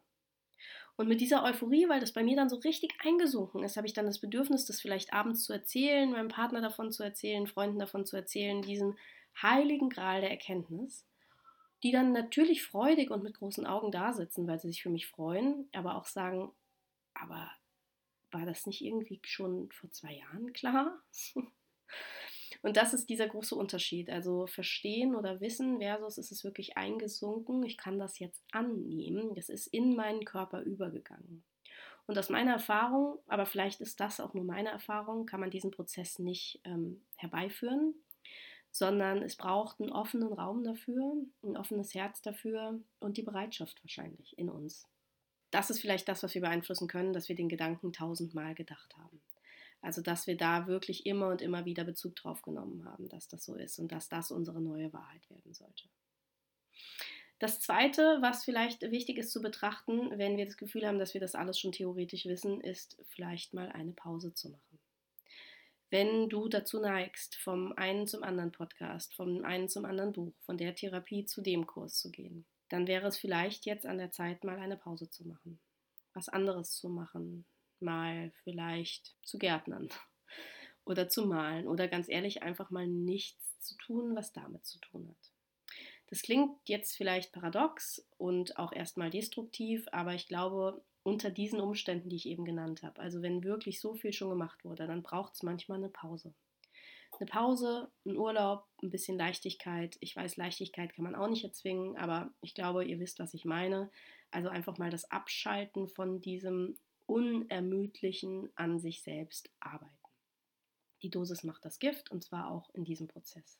Und 0.95 1.09
mit 1.09 1.19
dieser 1.19 1.43
Euphorie, 1.43 1.89
weil 1.89 1.99
das 1.99 2.13
bei 2.13 2.23
mir 2.23 2.37
dann 2.37 2.47
so 2.47 2.55
richtig 2.57 2.93
eingesunken 3.03 3.65
ist, 3.65 3.75
habe 3.75 3.85
ich 3.85 3.91
dann 3.91 4.05
das 4.05 4.19
Bedürfnis, 4.19 4.65
das 4.65 4.79
vielleicht 4.79 5.11
abends 5.13 5.43
zu 5.43 5.51
erzählen, 5.51 6.09
meinem 6.09 6.29
Partner 6.29 6.61
davon 6.61 6.93
zu 6.93 7.03
erzählen, 7.03 7.47
Freunden 7.47 7.79
davon 7.79 8.05
zu 8.05 8.15
erzählen, 8.15 8.61
diesen 8.61 8.97
heiligen 9.41 9.89
Gral 9.89 10.21
der 10.21 10.31
Erkenntnis, 10.31 11.05
die 11.83 11.91
dann 11.91 12.13
natürlich 12.13 12.63
freudig 12.63 13.11
und 13.11 13.23
mit 13.23 13.37
großen 13.37 13.65
Augen 13.65 13.91
da 13.91 14.13
sitzen, 14.13 14.47
weil 14.47 14.57
sie 14.59 14.69
sich 14.69 14.81
für 14.81 14.89
mich 14.89 15.07
freuen, 15.07 15.67
aber 15.73 15.95
auch 15.95 16.05
sagen, 16.05 16.53
aber 17.13 17.51
war 18.31 18.45
das 18.45 18.65
nicht 18.65 18.81
irgendwie 18.81 19.19
schon 19.25 19.69
vor 19.73 19.91
zwei 19.91 20.13
Jahren 20.13 20.53
klar? 20.53 21.03
Und 22.65 22.77
das 22.77 22.95
ist 22.95 23.09
dieser 23.09 23.27
große 23.27 23.53
Unterschied. 23.53 24.09
Also 24.09 24.47
verstehen 24.47 25.15
oder 25.15 25.39
wissen 25.39 25.77
versus 25.77 26.17
ist 26.17 26.31
es 26.31 26.43
wirklich 26.43 26.77
eingesunken. 26.77 27.61
Ich 27.63 27.77
kann 27.77 27.99
das 27.99 28.17
jetzt 28.17 28.43
annehmen. 28.51 29.35
Das 29.35 29.49
ist 29.49 29.67
in 29.67 29.95
meinen 29.95 30.25
Körper 30.25 30.61
übergegangen. 30.61 31.43
Und 32.07 32.17
aus 32.17 32.29
meiner 32.29 32.53
Erfahrung, 32.53 33.19
aber 33.27 33.45
vielleicht 33.45 33.81
ist 33.81 33.99
das 33.99 34.19
auch 34.19 34.33
nur 34.33 34.45
meine 34.45 34.69
Erfahrung, 34.69 35.27
kann 35.27 35.41
man 35.41 35.51
diesen 35.51 35.69
Prozess 35.69 36.17
nicht 36.17 36.59
ähm, 36.63 37.03
herbeiführen, 37.17 37.93
sondern 38.71 39.21
es 39.21 39.35
braucht 39.35 39.79
einen 39.79 39.91
offenen 39.91 40.33
Raum 40.33 40.63
dafür, 40.63 41.13
ein 41.43 41.57
offenes 41.57 41.93
Herz 41.93 42.23
dafür 42.23 42.79
und 42.99 43.17
die 43.17 43.23
Bereitschaft 43.23 43.83
wahrscheinlich 43.83 44.39
in 44.39 44.49
uns 44.49 44.87
das 45.55 45.69
ist 45.69 45.79
vielleicht 45.79 46.09
das, 46.09 46.21
was 46.21 46.33
wir 46.33 46.41
beeinflussen 46.41 46.89
können, 46.89 47.13
dass 47.13 47.29
wir 47.29 47.35
den 47.35 47.47
Gedanken 47.47 47.93
tausendmal 47.93 48.55
gedacht 48.55 48.97
haben. 48.97 49.21
Also, 49.85 50.01
dass 50.01 50.25
wir 50.25 50.35
da 50.35 50.65
wirklich 50.65 51.05
immer 51.05 51.29
und 51.29 51.43
immer 51.43 51.63
wieder 51.65 51.83
Bezug 51.83 52.15
drauf 52.15 52.41
genommen 52.41 52.85
haben, 52.85 53.07
dass 53.07 53.27
das 53.27 53.45
so 53.45 53.53
ist 53.53 53.77
und 53.77 53.91
dass 53.91 54.09
das 54.09 54.31
unsere 54.31 54.59
neue 54.59 54.91
Wahrheit 54.91 55.29
werden 55.29 55.53
sollte. 55.53 55.87
Das 57.37 57.59
Zweite, 57.59 58.17
was 58.19 58.43
vielleicht 58.43 58.81
wichtig 58.81 59.19
ist 59.19 59.31
zu 59.31 59.43
betrachten, 59.43 60.17
wenn 60.17 60.37
wir 60.37 60.45
das 60.45 60.57
Gefühl 60.57 60.87
haben, 60.87 60.97
dass 60.97 61.13
wir 61.13 61.21
das 61.21 61.35
alles 61.35 61.59
schon 61.59 61.71
theoretisch 61.71 62.25
wissen, 62.25 62.61
ist 62.61 62.97
vielleicht 63.09 63.53
mal 63.53 63.69
eine 63.69 63.91
Pause 63.91 64.33
zu 64.33 64.49
machen. 64.49 64.79
Wenn 65.91 66.29
du 66.29 66.49
dazu 66.49 66.79
neigst, 66.79 67.35
vom 67.35 67.71
einen 67.73 68.07
zum 68.07 68.23
anderen 68.23 68.51
Podcast, 68.51 69.13
vom 69.13 69.45
einen 69.45 69.69
zum 69.69 69.85
anderen 69.85 70.13
Buch, 70.13 70.33
von 70.41 70.57
der 70.57 70.73
Therapie 70.73 71.25
zu 71.25 71.41
dem 71.41 71.67
Kurs 71.67 71.99
zu 72.01 72.09
gehen, 72.09 72.47
dann 72.69 72.87
wäre 72.87 73.05
es 73.05 73.19
vielleicht 73.19 73.67
jetzt 73.67 73.85
an 73.85 73.99
der 73.99 74.11
Zeit, 74.11 74.43
mal 74.43 74.57
eine 74.57 74.77
Pause 74.77 75.11
zu 75.11 75.27
machen. 75.27 75.59
Was 76.13 76.27
anderes 76.27 76.71
zu 76.71 76.89
machen. 76.89 77.45
Mal 77.81 78.31
vielleicht 78.43 79.15
zu 79.23 79.37
gärtnern 79.37 79.89
oder 80.85 81.09
zu 81.09 81.25
malen 81.25 81.67
oder 81.67 81.87
ganz 81.87 82.09
ehrlich 82.09 82.43
einfach 82.43 82.69
mal 82.69 82.87
nichts 82.87 83.59
zu 83.59 83.75
tun, 83.77 84.15
was 84.15 84.33
damit 84.33 84.65
zu 84.65 84.79
tun 84.79 85.07
hat. 85.09 85.31
Das 86.07 86.21
klingt 86.21 86.51
jetzt 86.65 86.95
vielleicht 86.95 87.31
paradox 87.31 88.07
und 88.17 88.57
auch 88.59 88.71
erstmal 88.71 89.09
destruktiv, 89.09 89.87
aber 89.91 90.13
ich 90.13 90.27
glaube, 90.27 90.83
unter 91.03 91.29
diesen 91.29 91.59
Umständen, 91.59 92.09
die 92.09 92.15
ich 92.15 92.27
eben 92.27 92.45
genannt 92.45 92.83
habe, 92.83 93.01
also 93.01 93.21
wenn 93.21 93.43
wirklich 93.43 93.79
so 93.79 93.95
viel 93.95 94.13
schon 94.13 94.29
gemacht 94.29 94.63
wurde, 94.63 94.87
dann 94.87 95.03
braucht 95.03 95.33
es 95.33 95.43
manchmal 95.43 95.79
eine 95.79 95.89
Pause 95.89 96.33
eine 97.19 97.27
Pause, 97.27 97.91
ein 98.05 98.17
Urlaub, 98.17 98.65
ein 98.81 98.89
bisschen 98.89 99.17
Leichtigkeit. 99.17 99.97
Ich 99.99 100.15
weiß, 100.15 100.37
Leichtigkeit 100.37 100.93
kann 100.93 101.03
man 101.03 101.15
auch 101.15 101.29
nicht 101.29 101.43
erzwingen, 101.43 101.97
aber 101.97 102.31
ich 102.41 102.53
glaube, 102.53 102.85
ihr 102.85 102.99
wisst, 102.99 103.19
was 103.19 103.33
ich 103.33 103.45
meine. 103.45 103.89
Also 104.31 104.49
einfach 104.49 104.77
mal 104.77 104.89
das 104.89 105.09
Abschalten 105.11 105.87
von 105.87 106.21
diesem 106.21 106.77
unermüdlichen 107.05 108.49
an 108.55 108.79
sich 108.79 109.03
selbst 109.03 109.51
arbeiten. 109.59 109.91
Die 111.01 111.09
Dosis 111.09 111.43
macht 111.43 111.65
das 111.65 111.79
Gift 111.79 112.11
und 112.11 112.23
zwar 112.23 112.49
auch 112.49 112.69
in 112.73 112.83
diesem 112.83 113.07
Prozess. 113.07 113.59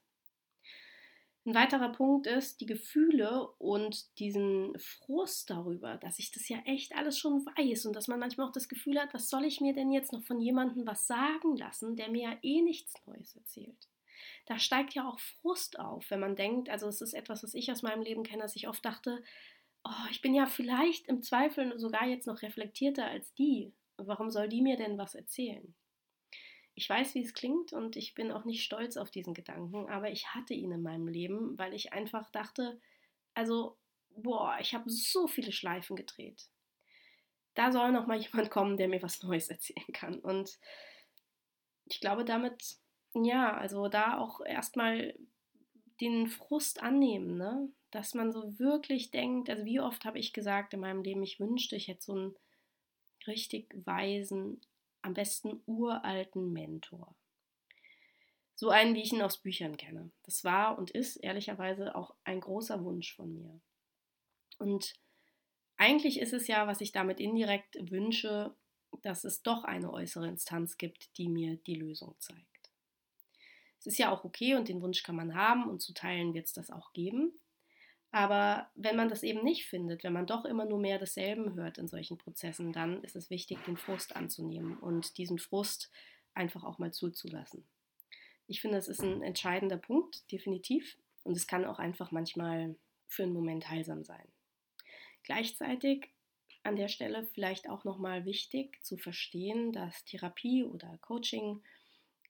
Ein 1.46 1.54
weiterer 1.54 1.92
Punkt 1.92 2.26
ist 2.26 2.60
die 2.60 2.66
Gefühle 2.66 3.48
und 3.60 4.18
diesen 4.18 4.76
Frust 4.80 5.52
darüber, 5.52 5.98
dass 5.98 6.18
ich 6.18 6.32
das 6.32 6.50
ja 6.50 6.58
echt 6.66 6.96
alles 6.96 7.20
schon 7.20 7.46
weiß 7.46 7.86
und 7.86 7.96
dass 7.96 8.08
man 8.08 8.20
manchmal 8.20 8.48
auch 8.48 8.52
das 8.52 8.68
Gefühl 8.68 9.00
hat, 9.00 9.14
was 9.14 9.30
soll 9.30 9.46
ich 9.46 9.62
mir 9.62 9.74
denn 9.74 9.92
jetzt 9.92 10.12
noch 10.12 10.24
von 10.24 10.42
jemandem 10.42 10.88
was 10.88 11.06
sagen 11.06 11.56
lassen, 11.56 11.96
der 11.96 12.10
mir 12.10 12.32
ja 12.32 12.38
eh 12.42 12.64
nichts 12.64 12.96
Neues 13.06 13.36
erzählt. 13.36 13.88
Da 14.48 14.58
steigt 14.58 14.96
ja 14.96 15.08
auch 15.08 15.20
Frust 15.20 15.78
auf, 15.78 16.10
wenn 16.10 16.20
man 16.20 16.36
denkt, 16.36 16.70
also 16.70 16.88
es 16.88 17.02
ist 17.02 17.14
etwas, 17.14 17.44
was 17.44 17.54
ich 17.54 17.72
aus 17.72 17.84
meinem 17.84 18.02
Leben 18.02 18.24
kenne, 18.24 18.42
dass 18.42 18.56
ich 18.56 18.68
oft 18.68 18.84
dachte, 18.84 19.24
oh, 19.86 20.08
ich 20.10 20.22
bin 20.22 20.34
ja 20.34 20.48
vielleicht 20.48 21.08
im 21.08 21.22
Zweifel 21.22 21.78
sogar 21.80 22.08
jetzt 22.08 22.28
noch 22.28 22.42
reflektierter 22.42 23.06
als 23.06 23.34
die. 23.36 23.74
Warum 23.98 24.30
soll 24.30 24.50
die 24.50 24.62
mir 24.62 24.78
denn 24.78 24.98
was 24.98 25.16
erzählen? 25.16 25.74
Ich 26.74 26.90
weiß, 26.90 27.16
wie 27.16 27.22
es 27.22 27.34
klingt 27.34 27.72
und 27.72 27.96
ich 27.96 28.16
bin 28.16 28.32
auch 28.32 28.44
nicht 28.44 28.64
stolz 28.64 28.98
auf 28.98 29.10
diesen 29.10 29.34
Gedanken, 29.34 29.88
aber 29.88 30.12
ich 30.12 30.34
hatte 30.34 30.54
ihn 30.54 30.72
in 30.72 30.82
meinem 30.82 31.08
Leben, 31.08 31.58
weil 31.58 31.74
ich 31.74 31.94
einfach 31.94 32.30
dachte, 32.32 32.82
also, 33.34 33.78
boah, 34.10 34.58
ich 34.60 34.74
habe 34.74 34.90
so 34.90 35.28
viele 35.28 35.54
Schleifen 35.54 35.96
gedreht. 35.96 36.50
Da 37.54 37.72
soll 37.72 37.94
noch 37.94 38.08
mal 38.08 38.18
jemand 38.22 38.50
kommen, 38.50 38.76
der 38.76 38.90
mir 38.90 39.02
was 39.02 39.24
Neues 39.24 39.50
erzählen 39.50 39.94
kann. 39.94 40.20
Und 40.20 40.60
ich 41.86 42.02
glaube, 42.02 42.26
damit, 42.26 42.78
ja, 43.14 43.56
also 43.56 43.88
da 43.88 44.18
auch 44.18 44.42
erstmal 44.42 45.16
den 46.02 46.28
Frust 46.28 46.84
annehmen, 46.84 47.38
ne? 47.38 47.70
Dass 47.96 48.14
man 48.14 48.34
so 48.34 48.60
wirklich 48.60 49.10
denkt, 49.10 49.50
also 49.50 49.64
wie 49.64 49.80
oft 49.80 50.04
habe 50.04 50.20
ich 50.20 50.34
gesagt 50.34 50.74
in 50.74 50.82
meinem 50.82 51.02
Leben, 51.02 51.24
ich 51.24 51.40
wünschte, 51.40 51.78
ich 51.78 51.88
hätte 51.88 52.04
so 52.04 52.12
einen 52.12 52.36
richtig 53.26 53.74
weisen, 53.86 54.60
am 55.02 55.14
besten 55.14 55.62
uralten 55.66 56.52
Mentor. 56.52 57.16
So 58.54 58.68
einen, 58.68 58.96
wie 58.96 59.02
ich 59.02 59.14
ihn 59.14 59.22
aus 59.22 59.38
Büchern 59.38 59.78
kenne. 59.78 60.12
Das 60.24 60.44
war 60.44 60.78
und 60.78 60.92
ist 60.92 61.16
ehrlicherweise 61.16 61.96
auch 61.96 62.14
ein 62.26 62.42
großer 62.42 62.84
Wunsch 62.84 63.16
von 63.16 63.34
mir. 63.34 63.62
Und 64.58 64.96
eigentlich 65.78 66.20
ist 66.20 66.34
es 66.34 66.48
ja, 66.48 66.68
was 66.68 66.82
ich 66.82 66.92
damit 66.92 67.22
indirekt 67.22 67.78
wünsche, 67.92 68.54
dass 69.04 69.24
es 69.24 69.42
doch 69.42 69.64
eine 69.64 69.94
äußere 69.94 70.28
Instanz 70.28 70.78
gibt, 70.78 71.18
die 71.18 71.30
mir 71.30 71.56
die 71.56 71.76
Lösung 71.76 72.14
zeigt. 72.20 72.72
Es 73.80 73.86
ist 73.86 74.00
ja 74.00 74.12
auch 74.12 74.26
okay 74.26 74.56
und 74.56 74.68
den 74.68 74.82
Wunsch 74.82 75.02
kann 75.02 75.16
man 75.16 75.34
haben 75.34 75.70
und 75.70 75.82
zu 75.82 75.94
teilen 75.94 76.34
wird 76.34 76.48
es 76.48 76.52
das 76.52 76.70
auch 76.70 76.92
geben. 76.92 77.40
Aber 78.12 78.70
wenn 78.76 78.96
man 78.96 79.10
das 79.10 79.24
eben 79.24 79.44
nicht 79.44 79.66
findet, 79.66 80.04
wenn 80.04 80.14
man 80.14 80.26
doch 80.26 80.46
immer 80.46 80.66
nur 80.66 80.80
mehr 80.80 81.00
desselben 81.00 81.56
hört 81.56 81.78
in 81.78 81.88
solchen 81.88 82.18
Prozessen, 82.18 82.72
dann 82.72 83.04
ist 83.04 83.16
es 83.16 83.30
wichtig, 83.30 83.64
den 83.66 83.78
Frust 83.78 84.16
anzunehmen 84.16 84.78
und 84.78 85.18
diesen 85.18 85.38
Frust 85.38 85.92
einfach 86.34 86.64
auch 86.64 86.78
mal 86.78 86.94
zuzulassen. 86.94 87.68
Ich 88.48 88.62
finde, 88.62 88.78
das 88.78 88.88
ist 88.88 89.02
ein 89.02 89.22
entscheidender 89.22 89.78
Punkt, 89.78 90.32
definitiv. 90.32 90.98
Und 91.24 91.36
es 91.36 91.48
kann 91.48 91.66
auch 91.66 91.80
einfach 91.80 92.12
manchmal 92.12 92.76
für 93.08 93.24
einen 93.24 93.34
Moment 93.34 93.70
heilsam 93.70 94.04
sein. 94.04 94.28
Gleichzeitig 95.24 96.10
an 96.64 96.76
der 96.76 96.88
Stelle 96.88 97.28
vielleicht 97.34 97.70
auch 97.70 97.84
nochmal 97.84 98.26
wichtig 98.26 98.84
zu 98.84 98.98
verstehen, 98.98 99.72
dass 99.72 100.04
Therapie 100.06 100.64
oder 100.64 100.98
Coaching 101.02 101.62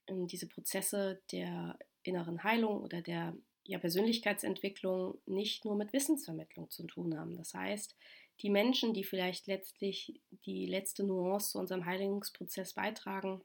ähm, 0.06 0.26
diese 0.26 0.48
Prozesse 0.48 1.20
der 1.32 1.78
inneren 2.02 2.42
Heilung 2.42 2.82
oder 2.82 3.02
der 3.02 3.36
ja, 3.68 3.78
Persönlichkeitsentwicklung 3.78 5.18
nicht 5.26 5.64
nur 5.64 5.76
mit 5.76 5.92
Wissensvermittlung 5.92 6.70
zu 6.70 6.84
tun 6.84 7.18
haben. 7.18 7.36
Das 7.36 7.54
heißt, 7.54 7.96
die 8.40 8.50
Menschen, 8.50 8.94
die 8.94 9.04
vielleicht 9.04 9.46
letztlich 9.46 10.20
die 10.44 10.66
letzte 10.66 11.04
Nuance 11.04 11.52
zu 11.52 11.58
unserem 11.58 11.86
Heilungsprozess 11.86 12.74
beitragen, 12.74 13.42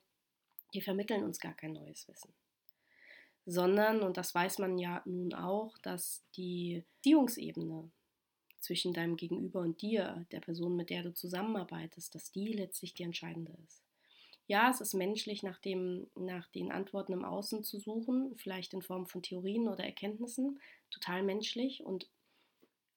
die 0.74 0.82
vermitteln 0.82 1.24
uns 1.24 1.40
gar 1.40 1.54
kein 1.54 1.74
neues 1.74 2.08
Wissen. 2.08 2.34
sondern, 3.46 4.02
und 4.02 4.18
das 4.18 4.36
weiß 4.36 4.60
man 4.60 4.78
ja 4.78 5.02
nun 5.06 5.34
auch, 5.34 5.78
dass 5.80 6.24
die 6.36 6.84
Beziehungsebene 6.98 7.92
zwischen 8.60 8.94
deinem 8.94 9.18
Gegenüber 9.18 9.62
und 9.62 9.82
dir, 9.82 10.26
der 10.32 10.42
Person, 10.42 10.76
mit 10.76 10.90
der 10.90 11.04
du 11.04 11.14
zusammenarbeitest, 11.14 12.14
dass 12.14 12.32
die 12.32 12.54
letztlich 12.54 12.94
die 12.94 13.04
entscheidende 13.04 13.54
ist. 13.66 13.84
Ja, 14.48 14.70
es 14.70 14.82
ist 14.82 14.94
menschlich, 14.94 15.44
nach, 15.44 15.60
dem, 15.60 16.08
nach 16.16 16.48
den 16.48 16.72
Antworten 16.72 17.14
im 17.14 17.24
Außen 17.24 17.64
zu 17.64 17.80
suchen, 17.80 18.36
vielleicht 18.38 18.74
in 18.74 18.82
Form 18.82 19.06
von 19.08 19.24
Theorien 19.24 19.68
oder 19.68 19.84
Erkenntnissen, 19.84 20.60
total 20.90 21.24
menschlich 21.24 21.84
und 21.84 22.10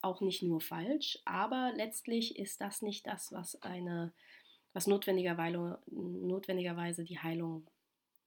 auch 0.02 0.20
nicht 0.20 0.42
nur 0.42 0.60
falsch, 0.60 1.18
aber 1.24 1.72
letztlich 1.74 2.38
ist 2.38 2.60
das 2.60 2.82
nicht 2.82 3.06
das, 3.06 3.32
was 3.32 3.60
eine, 3.62 4.12
was 4.72 4.86
notwendigerweise, 4.86 5.78
notwendigerweise 5.86 7.04
die 7.04 7.18
Heilung 7.18 7.66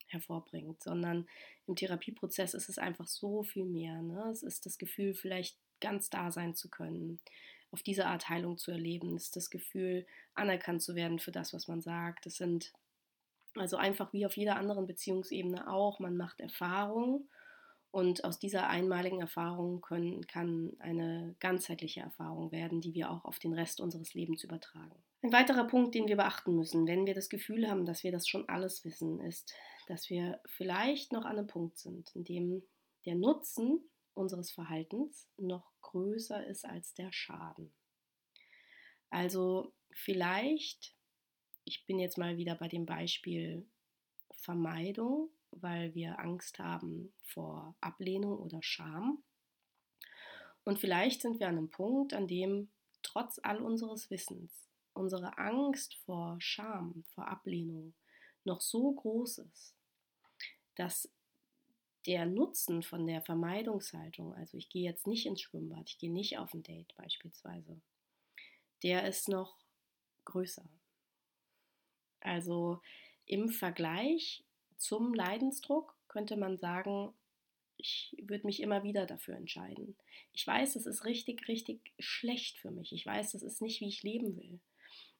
hervorbringt, 0.08 0.82
sondern 0.82 1.28
im 1.68 1.76
Therapieprozess 1.76 2.54
ist 2.54 2.70
es 2.70 2.78
einfach 2.78 3.08
so 3.08 3.44
viel 3.44 3.66
mehr. 3.66 4.02
Ne? 4.02 4.30
Es 4.32 4.42
ist 4.42 4.66
das 4.66 4.78
Gefühl, 4.78 5.14
vielleicht 5.14 5.58
ganz 5.80 6.10
da 6.10 6.32
sein 6.32 6.56
zu 6.56 6.70
können, 6.70 7.20
auf 7.72 7.84
diese 7.84 8.06
Art 8.08 8.30
Heilung 8.30 8.58
zu 8.58 8.72
erleben. 8.72 9.16
Es 9.16 9.26
ist 9.26 9.36
das 9.36 9.50
Gefühl, 9.50 10.08
anerkannt 10.34 10.82
zu 10.82 10.96
werden 10.96 11.20
für 11.20 11.32
das, 11.32 11.54
was 11.54 11.68
man 11.68 11.82
sagt. 11.82 12.26
Es 12.26 12.38
sind 12.38 12.74
also 13.56 13.78
einfach 13.78 14.14
wie 14.14 14.26
auf 14.26 14.38
jeder 14.38 14.58
anderen 14.58 14.88
Beziehungsebene 14.88 15.72
auch, 15.72 16.00
man 16.00 16.18
macht 16.18 16.40
Erfahrungen 16.40 17.30
und 17.92 18.24
aus 18.24 18.38
dieser 18.38 18.68
einmaligen 18.68 19.22
Erfahrung 19.22 19.82
können, 19.82 20.28
kann 20.28 20.76
eine 20.80 21.36
ganzheitliche 21.40 22.02
Erfahrung 22.02 22.52
werden, 22.52 22.82
die 22.82 22.94
wir 22.94 23.10
auch 23.10 23.26
auf 23.26 23.40
den 23.40 23.54
Rest 23.54 23.82
unseres 23.82 24.14
Lebens 24.14 24.44
übertragen. 24.44 25.04
Ein 25.24 25.34
weiterer 25.34 25.66
Punkt, 25.66 25.96
den 25.96 26.08
wir 26.08 26.18
beachten 26.18 26.56
müssen, 26.56 26.86
wenn 26.86 27.06
wir 27.06 27.16
das 27.16 27.30
Gefühl 27.30 27.68
haben, 27.70 27.86
dass 27.86 28.04
wir 28.04 28.12
das 28.12 28.28
schon 28.28 28.48
alles 28.50 28.86
wissen, 28.86 29.20
ist, 29.22 29.54
dass 29.88 30.10
wir 30.10 30.40
vielleicht 30.46 31.12
noch 31.12 31.26
an 31.26 31.38
einem 31.38 31.48
Punkt 31.48 31.80
sind, 31.80 32.16
in 32.16 32.24
dem 32.24 32.64
der 33.06 33.16
Nutzen 33.16 33.80
unseres 34.14 34.52
Verhaltens 34.52 35.30
noch 35.38 35.72
größer 35.82 36.46
ist 36.46 36.66
als 36.66 36.94
der 36.94 37.12
Schaden. 37.12 37.74
Also 39.10 39.74
vielleicht, 39.92 40.97
ich 41.68 41.86
bin 41.86 42.00
jetzt 42.00 42.18
mal 42.18 42.38
wieder 42.38 42.56
bei 42.56 42.68
dem 42.68 42.86
Beispiel 42.86 43.66
Vermeidung, 44.32 45.30
weil 45.52 45.94
wir 45.96 46.20
Angst 46.20 46.60
haben 46.60 47.12
vor 47.24 47.76
Ablehnung 47.82 48.40
oder 48.40 48.64
Scham. 48.64 49.22
Und 50.64 50.80
vielleicht 50.80 51.22
sind 51.22 51.40
wir 51.40 51.48
an 51.48 51.58
einem 51.58 51.70
Punkt, 51.70 52.14
an 52.14 52.28
dem 52.28 52.70
trotz 53.04 53.40
all 53.44 53.62
unseres 53.62 54.10
Wissens 54.10 54.68
unsere 54.94 55.38
Angst 55.38 55.96
vor 56.06 56.38
Scham, 56.40 57.04
vor 57.14 57.28
Ablehnung 57.28 57.94
noch 58.44 58.62
so 58.62 58.92
groß 58.94 59.40
ist, 59.40 59.76
dass 60.76 61.10
der 62.06 62.26
Nutzen 62.26 62.82
von 62.82 63.06
der 63.06 63.22
Vermeidungshaltung, 63.22 64.34
also 64.34 64.58
ich 64.58 64.70
gehe 64.70 64.84
jetzt 64.84 65.06
nicht 65.06 65.26
ins 65.26 65.42
Schwimmbad, 65.42 65.90
ich 65.90 65.98
gehe 66.00 66.12
nicht 66.12 66.38
auf 66.38 66.54
ein 66.54 66.64
Date 66.64 66.96
beispielsweise, 66.96 67.80
der 68.82 69.08
ist 69.08 69.28
noch 69.28 69.60
größer. 70.26 70.68
Also 72.28 72.82
im 73.26 73.50
Vergleich 73.50 74.44
zum 74.78 75.13
Leidensdruck 75.13 75.96
könnte 76.08 76.38
man 76.38 76.58
sagen, 76.58 77.13
ich 77.78 78.16
würde 78.22 78.46
mich 78.46 78.62
immer 78.62 78.84
wieder 78.84 79.06
dafür 79.06 79.36
entscheiden. 79.36 79.96
Ich 80.34 80.46
weiß, 80.46 80.76
es 80.76 80.86
ist 80.86 81.06
richtig, 81.06 81.48
richtig 81.48 81.94
schlecht 82.00 82.58
für 82.58 82.72
mich. 82.72 82.92
Ich 82.92 83.06
weiß, 83.06 83.32
das 83.32 83.44
ist 83.44 83.62
nicht, 83.62 83.82
wie 83.82 83.88
ich 83.88 84.04
leben 84.04 84.36
will. 84.36 84.60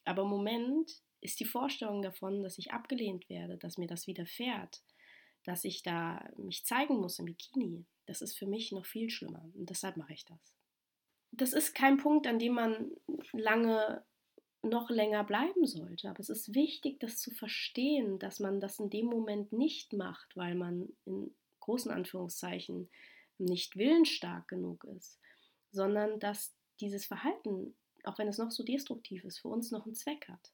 Aber 0.06 0.24
im 0.24 0.30
Moment 0.30 1.02
ist 1.22 1.40
die 1.40 1.46
Vorstellung 1.46 2.02
davon, 2.02 2.44
dass 2.44 2.58
ich 2.58 2.72
abgelehnt 2.72 3.30
werde, 3.30 3.58
dass 3.58 3.78
mir 3.78 3.88
das 3.88 4.08
widerfährt, 4.08 4.82
dass 5.44 5.64
ich 5.64 5.84
da 5.84 6.30
mich 6.36 6.66
zeigen 6.66 6.98
muss 6.98 7.20
im 7.20 7.26
Bikini, 7.26 7.86
das 8.06 8.22
ist 8.22 8.38
für 8.38 8.48
mich 8.48 8.72
noch 8.72 8.86
viel 8.86 9.10
schlimmer. 9.10 9.50
Und 9.54 9.70
deshalb 9.70 9.98
mache 9.98 10.14
ich 10.14 10.26
das. 10.26 10.54
Das 11.32 11.54
ist 11.54 11.76
kein 11.76 11.98
Punkt, 11.98 12.26
an 12.26 12.40
dem 12.40 12.54
man 12.54 12.92
lange 13.34 14.04
noch 14.70 14.90
länger 14.90 15.24
bleiben 15.24 15.66
sollte. 15.66 16.10
Aber 16.10 16.20
es 16.20 16.30
ist 16.30 16.54
wichtig, 16.54 17.00
das 17.00 17.20
zu 17.20 17.32
verstehen, 17.32 18.20
dass 18.20 18.40
man 18.40 18.60
das 18.60 18.80
in 18.80 18.90
dem 18.90 19.06
Moment 19.06 19.52
nicht 19.52 19.94
macht, 19.94 20.36
weil 20.36 20.56
man 20.56 20.90
in 21.06 21.36
großen 21.60 21.92
Anführungszeichen 21.92 22.90
nicht 23.38 23.76
willensstark 23.76 24.48
genug 24.48 24.84
ist, 24.86 25.20
sondern 25.72 26.20
dass 26.20 26.56
dieses 26.80 27.06
Verhalten, 27.06 27.76
auch 28.04 28.18
wenn 28.18 28.28
es 28.28 28.38
noch 28.38 28.52
so 28.52 28.64
destruktiv 28.64 29.24
ist, 29.24 29.40
für 29.40 29.50
uns 29.50 29.72
noch 29.72 29.86
einen 29.86 29.96
Zweck 29.96 30.28
hat. 30.30 30.52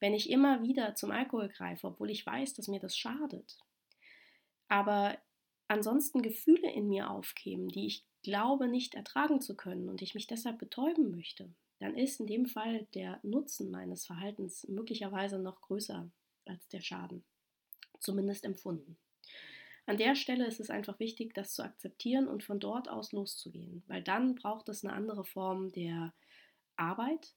Wenn 0.00 0.14
ich 0.14 0.30
immer 0.30 0.62
wieder 0.62 0.94
zum 0.94 1.10
Alkohol 1.10 1.48
greife, 1.48 1.86
obwohl 1.86 2.10
ich 2.10 2.24
weiß, 2.24 2.54
dass 2.54 2.68
mir 2.68 2.80
das 2.80 2.96
schadet, 2.96 3.58
aber 4.68 5.18
ansonsten 5.68 6.22
Gefühle 6.22 6.72
in 6.72 6.88
mir 6.88 7.10
aufkämen, 7.10 7.68
die 7.68 7.86
ich 7.86 8.04
glaube 8.22 8.68
nicht 8.68 8.94
ertragen 8.94 9.40
zu 9.40 9.56
können 9.56 9.88
und 9.88 10.02
ich 10.02 10.14
mich 10.14 10.26
deshalb 10.26 10.58
betäuben 10.58 11.10
möchte, 11.10 11.50
dann 11.80 11.96
ist 11.96 12.20
in 12.20 12.26
dem 12.26 12.46
Fall 12.46 12.86
der 12.94 13.18
Nutzen 13.22 13.70
meines 13.70 14.06
Verhaltens 14.06 14.68
möglicherweise 14.68 15.38
noch 15.38 15.60
größer 15.62 16.10
als 16.46 16.68
der 16.68 16.80
Schaden, 16.80 17.24
zumindest 17.98 18.44
empfunden. 18.44 18.96
An 19.86 19.96
der 19.96 20.14
Stelle 20.14 20.46
ist 20.46 20.60
es 20.60 20.70
einfach 20.70 21.00
wichtig, 21.00 21.34
das 21.34 21.54
zu 21.54 21.64
akzeptieren 21.64 22.28
und 22.28 22.44
von 22.44 22.60
dort 22.60 22.88
aus 22.88 23.12
loszugehen, 23.12 23.82
weil 23.88 24.02
dann 24.02 24.36
braucht 24.36 24.68
es 24.68 24.84
eine 24.84 24.92
andere 24.92 25.24
Form 25.24 25.72
der 25.72 26.12
Arbeit 26.76 27.34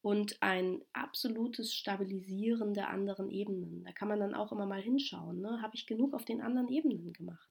und 0.00 0.40
ein 0.42 0.82
absolutes 0.92 1.74
Stabilisieren 1.74 2.74
der 2.74 2.90
anderen 2.90 3.30
Ebenen. 3.30 3.84
Da 3.84 3.92
kann 3.92 4.08
man 4.08 4.20
dann 4.20 4.34
auch 4.34 4.52
immer 4.52 4.66
mal 4.66 4.80
hinschauen, 4.80 5.40
ne? 5.40 5.60
habe 5.62 5.74
ich 5.74 5.86
genug 5.86 6.14
auf 6.14 6.24
den 6.24 6.40
anderen 6.40 6.68
Ebenen 6.68 7.12
gemacht? 7.12 7.50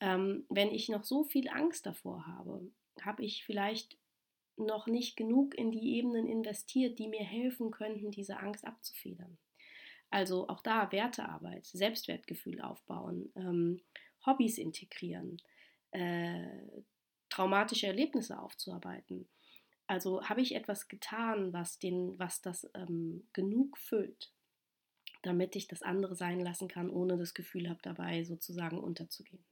Ähm, 0.00 0.46
wenn 0.48 0.70
ich 0.70 0.88
noch 0.88 1.04
so 1.04 1.24
viel 1.24 1.48
Angst 1.48 1.86
davor 1.86 2.26
habe, 2.26 2.70
habe 3.02 3.24
ich 3.24 3.44
vielleicht 3.44 3.98
noch 4.56 4.86
nicht 4.86 5.16
genug 5.16 5.54
in 5.54 5.70
die 5.70 5.96
Ebenen 5.96 6.26
investiert, 6.26 6.98
die 6.98 7.08
mir 7.08 7.24
helfen 7.24 7.70
könnten, 7.70 8.10
diese 8.10 8.38
Angst 8.38 8.66
abzufedern. 8.66 9.38
Also 10.10 10.48
auch 10.48 10.60
da 10.60 10.92
Wertearbeit, 10.92 11.66
Selbstwertgefühl 11.66 12.60
aufbauen, 12.60 13.32
ähm, 13.36 13.80
Hobbys 14.24 14.58
integrieren, 14.58 15.36
äh, 15.90 16.48
traumatische 17.28 17.86
Erlebnisse 17.86 18.38
aufzuarbeiten. 18.38 19.28
Also 19.86 20.22
habe 20.24 20.40
ich 20.40 20.54
etwas 20.54 20.88
getan, 20.88 21.52
was, 21.52 21.78
den, 21.78 22.18
was 22.18 22.40
das 22.40 22.68
ähm, 22.74 23.28
genug 23.32 23.78
füllt, 23.78 24.32
damit 25.22 25.54
ich 25.54 25.68
das 25.68 25.82
andere 25.82 26.16
sein 26.16 26.40
lassen 26.40 26.68
kann, 26.68 26.90
ohne 26.90 27.16
das 27.16 27.34
Gefühl 27.34 27.68
habe, 27.68 27.80
dabei 27.82 28.24
sozusagen 28.24 28.78
unterzugehen. 28.78 29.44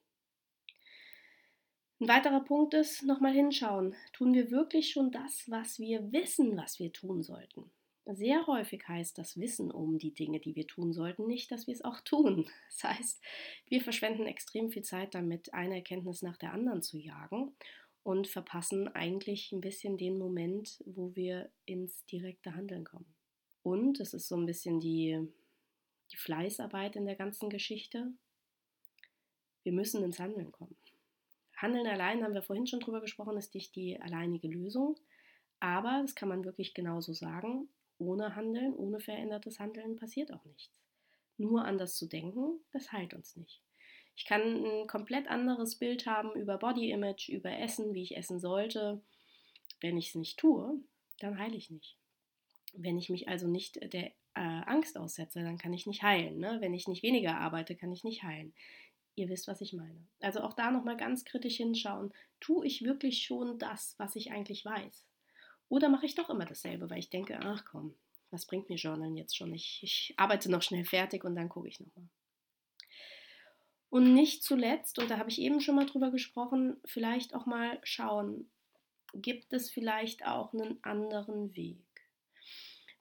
Ein 2.00 2.08
weiterer 2.08 2.40
Punkt 2.40 2.74
ist, 2.74 3.04
nochmal 3.04 3.32
hinschauen. 3.32 3.94
Tun 4.12 4.34
wir 4.34 4.50
wirklich 4.50 4.90
schon 4.90 5.12
das, 5.12 5.48
was 5.48 5.78
wir 5.78 6.12
wissen, 6.12 6.56
was 6.56 6.78
wir 6.78 6.92
tun 6.92 7.22
sollten? 7.22 7.70
Sehr 8.06 8.46
häufig 8.46 8.86
heißt 8.86 9.16
das 9.16 9.38
Wissen 9.38 9.70
um 9.70 9.98
die 9.98 10.12
Dinge, 10.12 10.38
die 10.38 10.54
wir 10.54 10.66
tun 10.66 10.92
sollten, 10.92 11.26
nicht, 11.26 11.50
dass 11.50 11.66
wir 11.66 11.74
es 11.74 11.84
auch 11.84 12.00
tun. 12.00 12.50
Das 12.68 12.84
heißt, 12.84 13.22
wir 13.68 13.80
verschwenden 13.80 14.26
extrem 14.26 14.70
viel 14.70 14.82
Zeit 14.82 15.14
damit, 15.14 15.54
eine 15.54 15.76
Erkenntnis 15.76 16.20
nach 16.20 16.36
der 16.36 16.52
anderen 16.52 16.82
zu 16.82 16.98
jagen 16.98 17.54
und 18.02 18.26
verpassen 18.26 18.88
eigentlich 18.88 19.52
ein 19.52 19.60
bisschen 19.60 19.96
den 19.96 20.18
Moment, 20.18 20.82
wo 20.84 21.14
wir 21.14 21.50
ins 21.64 22.04
direkte 22.06 22.54
Handeln 22.54 22.84
kommen. 22.84 23.14
Und 23.62 24.00
es 24.00 24.12
ist 24.12 24.28
so 24.28 24.36
ein 24.36 24.44
bisschen 24.44 24.80
die, 24.80 25.26
die 26.12 26.16
Fleißarbeit 26.16 26.96
in 26.96 27.06
der 27.06 27.16
ganzen 27.16 27.48
Geschichte. 27.48 28.12
Wir 29.62 29.72
müssen 29.72 30.04
ins 30.04 30.18
Handeln 30.18 30.52
kommen. 30.52 30.76
Handeln 31.56 31.86
allein, 31.86 32.22
haben 32.22 32.34
wir 32.34 32.42
vorhin 32.42 32.66
schon 32.66 32.80
drüber 32.80 33.00
gesprochen, 33.00 33.36
ist 33.36 33.54
nicht 33.54 33.74
die 33.76 34.00
alleinige 34.00 34.48
Lösung. 34.48 34.96
Aber, 35.60 36.00
das 36.02 36.14
kann 36.14 36.28
man 36.28 36.44
wirklich 36.44 36.74
genauso 36.74 37.12
sagen, 37.12 37.68
ohne 37.98 38.34
Handeln, 38.34 38.74
ohne 38.74 39.00
verändertes 39.00 39.60
Handeln 39.60 39.96
passiert 39.96 40.32
auch 40.32 40.44
nichts. 40.44 40.72
Nur 41.36 41.64
anders 41.64 41.96
zu 41.96 42.06
denken, 42.06 42.60
das 42.72 42.92
heilt 42.92 43.14
uns 43.14 43.36
nicht. 43.36 43.60
Ich 44.16 44.24
kann 44.24 44.64
ein 44.64 44.86
komplett 44.86 45.28
anderes 45.28 45.76
Bild 45.76 46.06
haben 46.06 46.32
über 46.34 46.58
Body 46.58 46.90
Image, 46.90 47.28
über 47.28 47.50
Essen, 47.50 47.94
wie 47.94 48.02
ich 48.02 48.16
essen 48.16 48.38
sollte. 48.38 49.00
Wenn 49.80 49.96
ich 49.96 50.08
es 50.08 50.14
nicht 50.14 50.38
tue, 50.38 50.80
dann 51.18 51.38
heile 51.38 51.56
ich 51.56 51.70
nicht. 51.70 51.96
Wenn 52.72 52.98
ich 52.98 53.10
mich 53.10 53.28
also 53.28 53.48
nicht 53.48 53.76
der 53.92 54.12
äh, 54.34 54.40
Angst 54.66 54.96
aussetze, 54.96 55.42
dann 55.42 55.58
kann 55.58 55.72
ich 55.72 55.86
nicht 55.86 56.02
heilen. 56.02 56.38
Ne? 56.38 56.58
Wenn 56.60 56.74
ich 56.74 56.88
nicht 56.88 57.02
weniger 57.02 57.38
arbeite, 57.38 57.74
kann 57.74 57.92
ich 57.92 58.04
nicht 58.04 58.22
heilen. 58.22 58.52
Ihr 59.16 59.28
wisst, 59.28 59.46
was 59.46 59.60
ich 59.60 59.72
meine. 59.72 60.06
Also 60.20 60.40
auch 60.40 60.54
da 60.54 60.70
nochmal 60.70 60.96
ganz 60.96 61.24
kritisch 61.24 61.56
hinschauen. 61.56 62.12
Tue 62.40 62.66
ich 62.66 62.82
wirklich 62.82 63.22
schon 63.22 63.58
das, 63.58 63.94
was 63.98 64.16
ich 64.16 64.32
eigentlich 64.32 64.64
weiß? 64.64 65.06
Oder 65.68 65.88
mache 65.88 66.06
ich 66.06 66.14
doch 66.14 66.30
immer 66.30 66.44
dasselbe, 66.44 66.90
weil 66.90 66.98
ich 66.98 67.10
denke, 67.10 67.38
ach 67.42 67.64
komm, 67.64 67.94
was 68.30 68.46
bringt 68.46 68.68
mir 68.68 68.76
Journalen 68.76 69.16
jetzt 69.16 69.36
schon? 69.36 69.54
Ich, 69.54 69.80
ich 69.82 70.14
arbeite 70.16 70.50
noch 70.50 70.62
schnell 70.62 70.84
fertig 70.84 71.24
und 71.24 71.36
dann 71.36 71.48
gucke 71.48 71.68
ich 71.68 71.80
nochmal. 71.80 72.08
Und 73.90 74.12
nicht 74.12 74.42
zuletzt, 74.42 74.98
und 74.98 75.08
da 75.08 75.18
habe 75.18 75.30
ich 75.30 75.40
eben 75.40 75.60
schon 75.60 75.76
mal 75.76 75.86
drüber 75.86 76.10
gesprochen, 76.10 76.76
vielleicht 76.84 77.32
auch 77.32 77.46
mal 77.46 77.78
schauen, 77.84 78.50
gibt 79.14 79.52
es 79.52 79.70
vielleicht 79.70 80.26
auch 80.26 80.52
einen 80.52 80.82
anderen 80.82 81.54
Weg? 81.54 81.78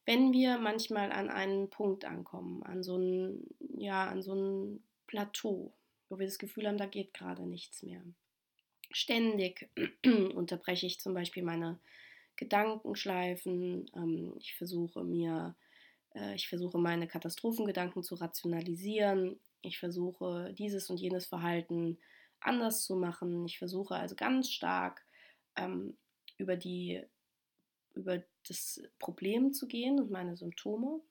Wenn 0.06 0.34
wir 0.34 0.60
manchmal 0.60 1.12
an 1.12 1.30
einen 1.30 1.72
Punkt 1.72 2.06
ankommen, 2.06 2.62
an 2.62 2.84
so 2.84 2.98
ein, 2.98 3.48
ja, 3.76 4.06
an 4.06 4.22
so 4.22 4.36
ein 4.36 4.84
Plateau, 5.08 5.74
wo 6.10 6.20
wir 6.20 6.26
das 6.26 6.38
Gefühl 6.38 6.68
haben, 6.68 6.78
da 6.78 6.86
geht 6.86 7.14
gerade 7.14 7.46
nichts 7.46 7.84
mehr. 7.84 8.04
Ständig 8.92 9.70
unterbreche 10.36 10.86
ich 10.86 11.00
zum 11.00 11.14
Beispiel 11.14 11.44
meine 11.44 11.80
Gedankenschleifen. 12.36 13.90
Ähm, 13.96 14.34
ich 14.38 14.56
versuche 14.56 15.04
mir, 15.04 15.56
äh, 16.16 16.36
ich 16.36 16.48
versuche 16.48 16.78
meine 16.78 17.08
Katastrophengedanken 17.08 18.04
zu 18.04 18.16
rationalisieren. 18.16 19.40
Ich 19.62 19.80
versuche 19.80 20.54
dieses 20.58 20.90
und 20.90 21.00
jenes 21.00 21.26
Verhalten 21.26 21.98
anders 22.40 22.84
zu 22.84 22.96
machen. 22.96 23.46
Ich 23.46 23.58
versuche 23.58 23.96
also 23.96 24.16
ganz 24.16 24.52
stark 24.52 25.06
ähm, 25.56 25.98
über 26.38 26.56
die 26.56 27.04
über 27.94 28.24
das 28.48 28.82
Problem 29.00 29.54
zu 29.54 29.68
gehen 29.68 30.00
und 30.00 30.12
meine 30.12 30.36
Symptome. 30.36 31.02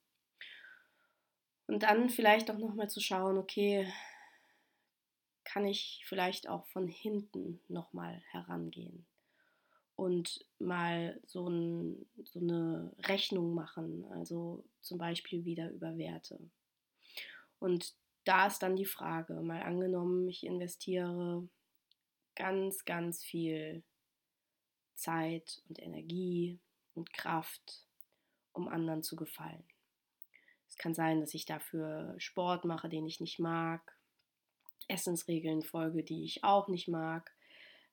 Und 1.67 1.85
dann 1.85 2.11
vielleicht 2.11 2.51
auch 2.51 2.59
nochmal 2.59 2.91
zu 2.91 3.01
schauen, 3.01 3.39
okay, 3.39 3.87
kann 5.45 5.67
ich 5.67 6.03
vielleicht 6.07 6.49
auch 6.49 6.67
von 6.67 6.87
hinten 6.87 7.61
nochmal 7.69 8.23
herangehen 8.31 9.07
und 9.97 10.45
mal 10.59 11.21
so, 11.27 11.49
ein, 11.49 12.07
so 12.25 12.41
eine 12.41 12.93
Rechnung 13.01 13.55
machen, 13.55 14.05
also 14.13 14.65
zum 14.81 14.99
Beispiel 14.99 15.45
wieder 15.45 15.71
über 15.71 15.97
Werte. 15.97 16.39
Und 17.59 17.95
da 18.25 18.47
ist 18.47 18.61
dann 18.61 18.77
die 18.77 18.87
Frage, 18.87 19.35
mal 19.35 19.63
angenommen, 19.63 20.29
ich 20.29 20.45
investiere 20.45 21.49
ganz, 22.35 22.85
ganz 22.85 23.23
viel 23.23 23.83
Zeit 24.95 25.63
und 25.69 25.81
Energie 25.81 26.59
und 26.95 27.13
Kraft, 27.13 27.87
um 28.53 28.69
anderen 28.69 29.03
zu 29.03 29.17
gefallen. 29.17 29.65
Es 30.69 30.77
kann 30.77 30.95
sein, 30.95 31.21
dass 31.21 31.35
ich 31.35 31.45
dafür 31.45 32.15
Sport 32.19 32.65
mache, 32.65 32.89
den 32.89 33.07
ich 33.07 33.21
nicht 33.21 33.39
mag, 33.39 33.97
Essensregeln 34.93 35.63
folge, 35.63 36.03
die 36.05 36.25
ich 36.25 36.45
auch 36.45 36.69
nicht 36.69 36.89
mag, 36.89 37.35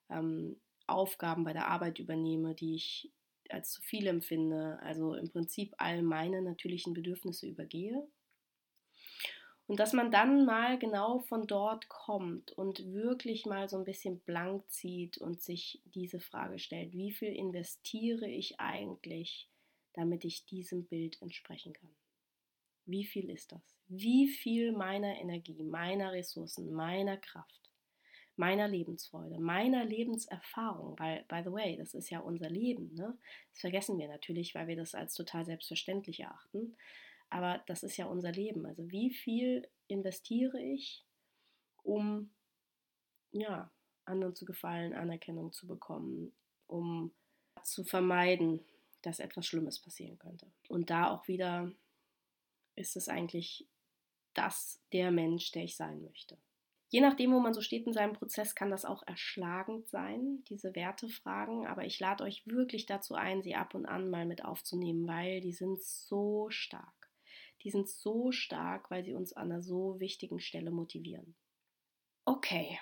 ähm, 0.09 0.59
Aufgaben 0.87 1.43
bei 1.43 1.53
der 1.53 1.67
Arbeit 1.67 1.99
übernehme, 1.99 2.55
die 2.55 2.75
ich 2.75 3.11
als 3.49 3.71
zu 3.71 3.81
viel 3.81 4.07
empfinde, 4.07 4.79
also 4.81 5.15
im 5.15 5.29
Prinzip 5.29 5.73
all 5.77 6.01
meine 6.01 6.41
natürlichen 6.41 6.93
Bedürfnisse 6.93 7.47
übergehe. 7.47 8.07
Und 9.67 9.79
dass 9.79 9.93
man 9.93 10.11
dann 10.11 10.45
mal 10.45 10.79
genau 10.79 11.19
von 11.19 11.45
dort 11.45 11.89
kommt 11.89 12.51
und 12.53 12.91
wirklich 12.91 13.45
mal 13.45 13.69
so 13.69 13.77
ein 13.77 13.85
bisschen 13.85 14.19
blank 14.21 14.67
zieht 14.67 15.19
und 15.19 15.41
sich 15.41 15.83
diese 15.85 16.19
Frage 16.19 16.57
stellt, 16.57 16.93
wie 16.93 17.11
viel 17.11 17.35
investiere 17.35 18.27
ich 18.27 18.59
eigentlich, 18.59 19.47
damit 19.93 20.25
ich 20.25 20.45
diesem 20.45 20.85
Bild 20.85 21.21
entsprechen 21.21 21.73
kann? 21.73 21.95
Wie 22.89 23.05
viel 23.05 23.29
ist 23.29 23.51
das? 23.51 23.61
Wie 23.87 24.27
viel 24.27 24.71
meiner 24.71 25.19
Energie, 25.19 25.63
meiner 25.63 26.11
Ressourcen, 26.11 26.71
meiner 26.71 27.17
Kraft, 27.17 27.69
meiner 28.35 28.67
Lebensfreude, 28.67 29.39
meiner 29.39 29.83
Lebenserfahrung, 29.85 30.97
weil, 30.97 31.25
by 31.27 31.41
the 31.43 31.51
way, 31.51 31.77
das 31.77 31.93
ist 31.93 32.09
ja 32.09 32.19
unser 32.19 32.49
Leben, 32.49 32.93
ne? 32.95 33.17
Das 33.51 33.61
vergessen 33.61 33.97
wir 33.97 34.07
natürlich, 34.07 34.55
weil 34.55 34.67
wir 34.67 34.75
das 34.75 34.95
als 34.95 35.13
total 35.13 35.45
selbstverständlich 35.45 36.21
erachten. 36.21 36.77
Aber 37.29 37.63
das 37.67 37.83
ist 37.83 37.97
ja 37.97 38.05
unser 38.05 38.31
Leben. 38.31 38.65
Also 38.65 38.89
wie 38.89 39.11
viel 39.11 39.67
investiere 39.87 40.61
ich, 40.61 41.03
um 41.83 42.31
ja, 43.31 43.71
anderen 44.05 44.35
zu 44.35 44.45
gefallen, 44.45 44.93
Anerkennung 44.93 45.51
zu 45.51 45.67
bekommen, 45.67 46.33
um 46.67 47.11
zu 47.63 47.83
vermeiden, 47.83 48.61
dass 49.01 49.19
etwas 49.19 49.45
Schlimmes 49.45 49.79
passieren 49.79 50.17
könnte. 50.17 50.47
Und 50.67 50.89
da 50.89 51.11
auch 51.11 51.27
wieder 51.27 51.71
ist 52.79 52.95
es 52.95 53.07
eigentlich 53.09 53.67
das 54.33 54.81
der 54.93 55.11
Mensch, 55.11 55.51
der 55.51 55.63
ich 55.63 55.75
sein 55.75 56.01
möchte. 56.03 56.37
Je 56.91 57.01
nachdem, 57.01 57.33
wo 57.33 57.39
man 57.39 57.53
so 57.53 57.61
steht 57.61 57.85
in 57.85 57.93
seinem 57.93 58.13
Prozess, 58.13 58.55
kann 58.55 58.71
das 58.71 58.83
auch 58.83 59.03
erschlagend 59.05 59.87
sein, 59.89 60.43
diese 60.49 60.73
Wertefragen. 60.73 61.67
Aber 61.67 61.85
ich 61.85 61.99
lade 61.99 62.23
euch 62.23 62.47
wirklich 62.47 62.87
dazu 62.87 63.13
ein, 63.13 63.43
sie 63.43 63.53
ab 63.53 63.75
und 63.75 63.85
an 63.85 64.09
mal 64.09 64.25
mit 64.25 64.43
aufzunehmen, 64.43 65.07
weil 65.07 65.39
die 65.41 65.53
sind 65.53 65.83
so 65.83 66.49
stark. 66.49 67.11
Die 67.63 67.69
sind 67.69 67.87
so 67.87 68.31
stark, 68.31 68.89
weil 68.89 69.03
sie 69.03 69.13
uns 69.13 69.33
an 69.33 69.51
einer 69.51 69.61
so 69.61 69.99
wichtigen 69.99 70.39
Stelle 70.39 70.71
motivieren. 70.71 71.35
Okay, 72.25 72.79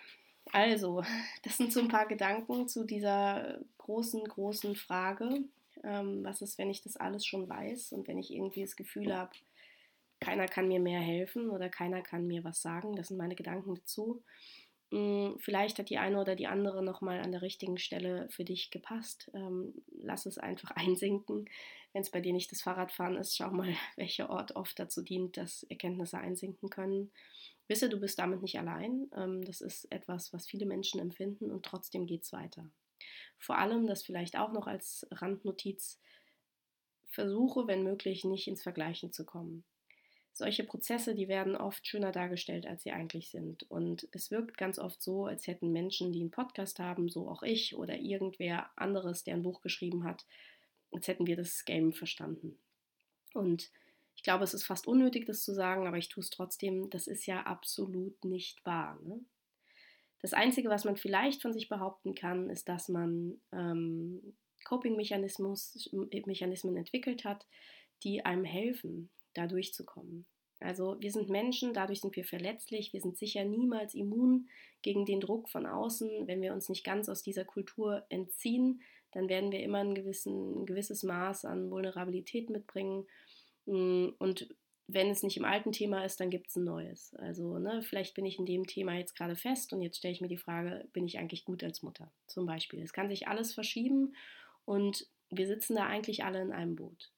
also, 0.52 1.04
das 1.44 1.58
sind 1.58 1.74
so 1.74 1.80
ein 1.80 1.88
paar 1.88 2.08
Gedanken 2.08 2.68
zu 2.68 2.86
dieser 2.86 3.60
großen, 3.78 4.24
großen 4.24 4.76
Frage. 4.76 5.44
Ähm, 5.84 6.24
was 6.24 6.42
ist, 6.42 6.58
wenn 6.58 6.70
ich 6.70 6.82
das 6.82 6.98
alles 6.98 7.26
schon 7.26 7.48
weiß 7.48 7.94
und 7.94 8.08
wenn 8.08 8.18
ich 8.18 8.34
irgendwie 8.34 8.62
das 8.62 8.76
Gefühl 8.76 9.16
habe, 9.16 9.32
keiner 10.20 10.48
kann 10.48 10.68
mir 10.68 10.80
mehr 10.80 11.00
helfen 11.00 11.50
oder 11.50 11.70
keiner 11.70 12.02
kann 12.02 12.28
mir 12.28 12.44
was 12.44 12.62
sagen. 12.62 12.96
Das 12.96 13.08
sind 13.08 13.18
meine 13.18 13.36
Gedanken 13.36 13.76
dazu. 13.76 14.24
Hm, 14.92 15.36
vielleicht 15.40 15.80
hat 15.80 15.90
die 15.90 15.98
eine 15.98 16.20
oder 16.20 16.36
die 16.36 16.48
andere 16.48 16.82
nochmal 16.84 17.20
an 17.20 17.32
der 17.32 17.42
richtigen 17.42 17.78
Stelle 17.78 18.28
für 18.30 18.46
dich 18.46 18.72
gepasst. 18.72 19.30
Ähm, 19.34 19.74
lass 20.02 20.26
es 20.26 20.38
einfach 20.38 20.72
einsinken. 20.76 21.50
Wenn 21.94 22.02
es 22.02 22.12
bei 22.12 22.22
dir 22.22 22.34
nicht 22.34 22.52
das 22.52 22.62
Fahrradfahren 22.62 23.18
ist, 23.18 23.36
schau 23.36 23.52
mal, 23.52 23.74
welcher 23.96 24.30
Ort 24.30 24.56
oft 24.56 24.80
dazu 24.80 25.02
dient, 25.02 25.38
dass 25.38 25.64
Erkenntnisse 25.64 26.18
einsinken 26.18 26.70
können. 26.70 27.12
Wisse, 27.68 27.90
du 27.90 28.00
bist 28.00 28.18
damit 28.18 28.42
nicht 28.42 28.58
allein. 28.58 29.12
Ähm, 29.16 29.44
das 29.44 29.62
ist 29.62 29.92
etwas, 29.92 30.32
was 30.34 30.48
viele 30.48 30.66
Menschen 30.66 31.02
empfinden 31.02 31.52
und 31.52 31.66
trotzdem 31.66 32.06
geht 32.06 32.24
es 32.24 32.32
weiter. 32.32 32.70
Vor 33.38 33.58
allem, 33.58 33.88
das 33.88 34.04
vielleicht 34.04 34.38
auch 34.38 34.52
noch 34.52 34.68
als 34.68 35.06
Randnotiz, 35.12 36.00
versuche, 37.10 37.68
wenn 37.68 37.84
möglich, 37.84 38.24
nicht 38.26 38.48
ins 38.48 38.64
Vergleichen 38.64 39.12
zu 39.12 39.26
kommen 39.26 39.64
solche 40.38 40.64
Prozesse, 40.64 41.16
die 41.16 41.28
werden 41.28 41.56
oft 41.56 41.86
schöner 41.88 42.12
dargestellt, 42.12 42.66
als 42.66 42.84
sie 42.84 42.92
eigentlich 42.92 43.30
sind. 43.30 43.64
Und 43.70 44.08
es 44.12 44.32
wirkt 44.32 44.58
ganz 44.58 44.80
oft 44.80 45.02
so, 45.02 45.26
als 45.26 45.48
hätten 45.48 45.72
Menschen, 45.72 46.12
die 46.12 46.22
einen 46.22 46.32
Podcast 46.32 46.80
haben, 46.80 47.10
so 47.10 47.28
auch 47.28 47.44
ich 47.44 47.76
oder 47.76 47.98
irgendwer 47.98 48.70
anderes, 48.76 49.24
der 49.24 49.36
ein 49.36 49.44
Buch 49.44 49.62
geschrieben 49.62 50.04
hat, 50.04 50.26
als 50.92 51.08
hätten 51.08 51.28
wir 51.28 51.36
das 51.36 51.66
Game 51.66 51.94
verstanden. 51.94 52.58
Und 53.34 53.72
ich 54.16 54.24
glaube, 54.24 54.44
es 54.44 54.54
ist 54.54 54.64
fast 54.64 54.88
unnötig, 54.88 55.26
das 55.26 55.44
zu 55.44 55.54
sagen, 55.54 55.88
aber 55.88 55.98
ich 55.98 56.10
tue 56.10 56.24
es 56.24 56.30
trotzdem. 56.30 56.90
Das 56.90 57.08
ist 57.08 57.26
ja 57.26 57.44
absolut 57.44 58.26
nicht 58.26 58.66
wahr. 58.66 59.00
Ne? 59.04 59.20
Das 60.22 60.34
Einzige, 60.34 60.70
was 60.70 60.86
man 60.86 60.98
vielleicht 60.98 61.42
von 61.42 61.54
sich 61.54 61.70
behaupten 61.70 62.16
kann, 62.16 62.50
ist, 62.50 62.68
dass 62.68 62.90
man 62.90 63.40
ähm, 63.52 64.36
Coping-Mechanismen 64.64 65.56
entwickelt 66.76 67.24
hat, 67.24 67.46
die 68.04 68.26
einem 68.26 68.44
helfen, 68.44 69.10
da 69.38 69.48
durchzukommen. 69.48 70.26
Also 70.60 70.98
wir 71.00 71.12
sind 71.12 71.30
Menschen, 71.30 71.74
dadurch 71.74 72.02
sind 72.02 72.16
wir 72.16 72.26
verletzlich, 72.26 72.92
wir 72.92 73.02
sind 73.02 73.18
sicher 73.18 73.46
niemals 73.46 73.94
immun 73.94 74.48
gegen 74.82 75.06
den 75.06 75.20
Druck 75.20 75.50
von 75.50 75.66
außen. 75.68 76.28
Wenn 76.28 76.42
wir 76.42 76.54
uns 76.54 76.68
nicht 76.70 76.84
ganz 76.84 77.10
aus 77.10 77.22
dieser 77.22 77.46
Kultur 77.46 78.06
entziehen, 78.10 78.82
dann 79.12 79.30
werden 79.30 79.52
wir 79.52 79.62
immer 79.62 79.80
ein, 79.80 79.96
gewissen, 79.96 80.62
ein 80.62 80.66
gewisses 80.66 81.04
Maß 81.04 81.46
an 81.46 81.70
Vulnerabilität 81.70 82.50
mitbringen. 82.50 83.06
Mm, 83.66 84.10
und 84.18 84.50
wenn 84.88 85.10
es 85.10 85.22
nicht 85.22 85.38
im 85.38 85.46
alten 85.46 85.72
Thema 85.72 86.06
ist, 86.06 86.20
dann 86.20 86.30
gibt 86.30 86.48
es 86.50 86.56
ein 86.56 86.64
neues. 86.64 87.14
Also 87.16 87.60
ne, 87.60 87.82
vielleicht 87.84 88.16
bin 88.16 88.26
ich 88.26 88.40
in 88.40 88.46
dem 88.46 88.66
Thema 88.66 88.98
jetzt 88.98 89.16
gerade 89.16 89.36
fest 89.36 89.74
und 89.74 89.82
jetzt 89.82 89.98
stelle 89.98 90.14
ich 90.14 90.22
mir 90.22 90.30
die 90.30 90.38
Frage, 90.38 90.88
bin 90.94 91.06
ich 91.06 91.20
eigentlich 91.20 91.46
gut 91.46 91.64
als 91.64 91.84
Mutter 91.84 92.12
zum 92.26 92.46
Beispiel. 92.46 92.82
Es 92.82 92.94
kann 92.94 93.10
sich 93.10 93.28
alles 93.28 93.54
verschieben 93.54 94.16
und 94.66 95.08
wir 95.30 95.48
sitzen 95.48 95.76
da 95.76 95.86
eigentlich 95.86 96.24
alle 96.24 96.42
in 96.42 96.54
einem 96.54 96.76
Boot. 96.76 97.12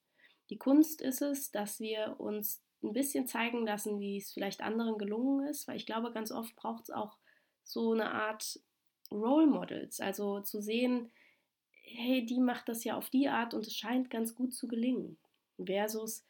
Die 0.49 0.57
Kunst 0.57 1.01
ist 1.01 1.21
es, 1.21 1.51
dass 1.51 1.79
wir 1.79 2.15
uns 2.19 2.63
ein 2.81 2.93
bisschen 2.93 3.27
zeigen 3.27 3.65
lassen, 3.65 3.99
wie 3.99 4.17
es 4.17 4.31
vielleicht 4.31 4.61
anderen 4.61 4.97
gelungen 4.97 5.47
ist, 5.47 5.67
weil 5.67 5.75
ich 5.75 5.85
glaube, 5.85 6.11
ganz 6.11 6.31
oft 6.31 6.55
braucht 6.55 6.83
es 6.83 6.89
auch 6.91 7.17
so 7.63 7.91
eine 7.91 8.11
Art 8.11 8.59
Role 9.11 9.47
Models, 9.47 9.99
also 9.99 10.39
zu 10.41 10.61
sehen, 10.61 11.11
hey, 11.71 12.25
die 12.25 12.39
macht 12.39 12.69
das 12.69 12.83
ja 12.83 12.95
auf 12.95 13.09
die 13.09 13.27
Art 13.27 13.53
und 13.53 13.65
es 13.65 13.75
scheint 13.75 14.09
ganz 14.09 14.35
gut 14.35 14.53
zu 14.53 14.67
gelingen, 14.67 15.17
versus 15.63 16.23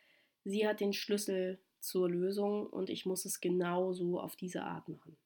sie 0.44 0.68
hat 0.68 0.80
den 0.80 0.94
Schlüssel 0.94 1.60
zur 1.80 2.10
Lösung 2.10 2.68
und 2.68 2.90
ich 2.90 3.06
muss 3.06 3.26
es 3.26 3.40
genau 3.42 3.94
so 3.94 4.20
auf 4.20 4.36
diese 4.36 4.64
Art 4.64 4.88
machen. 4.88 5.18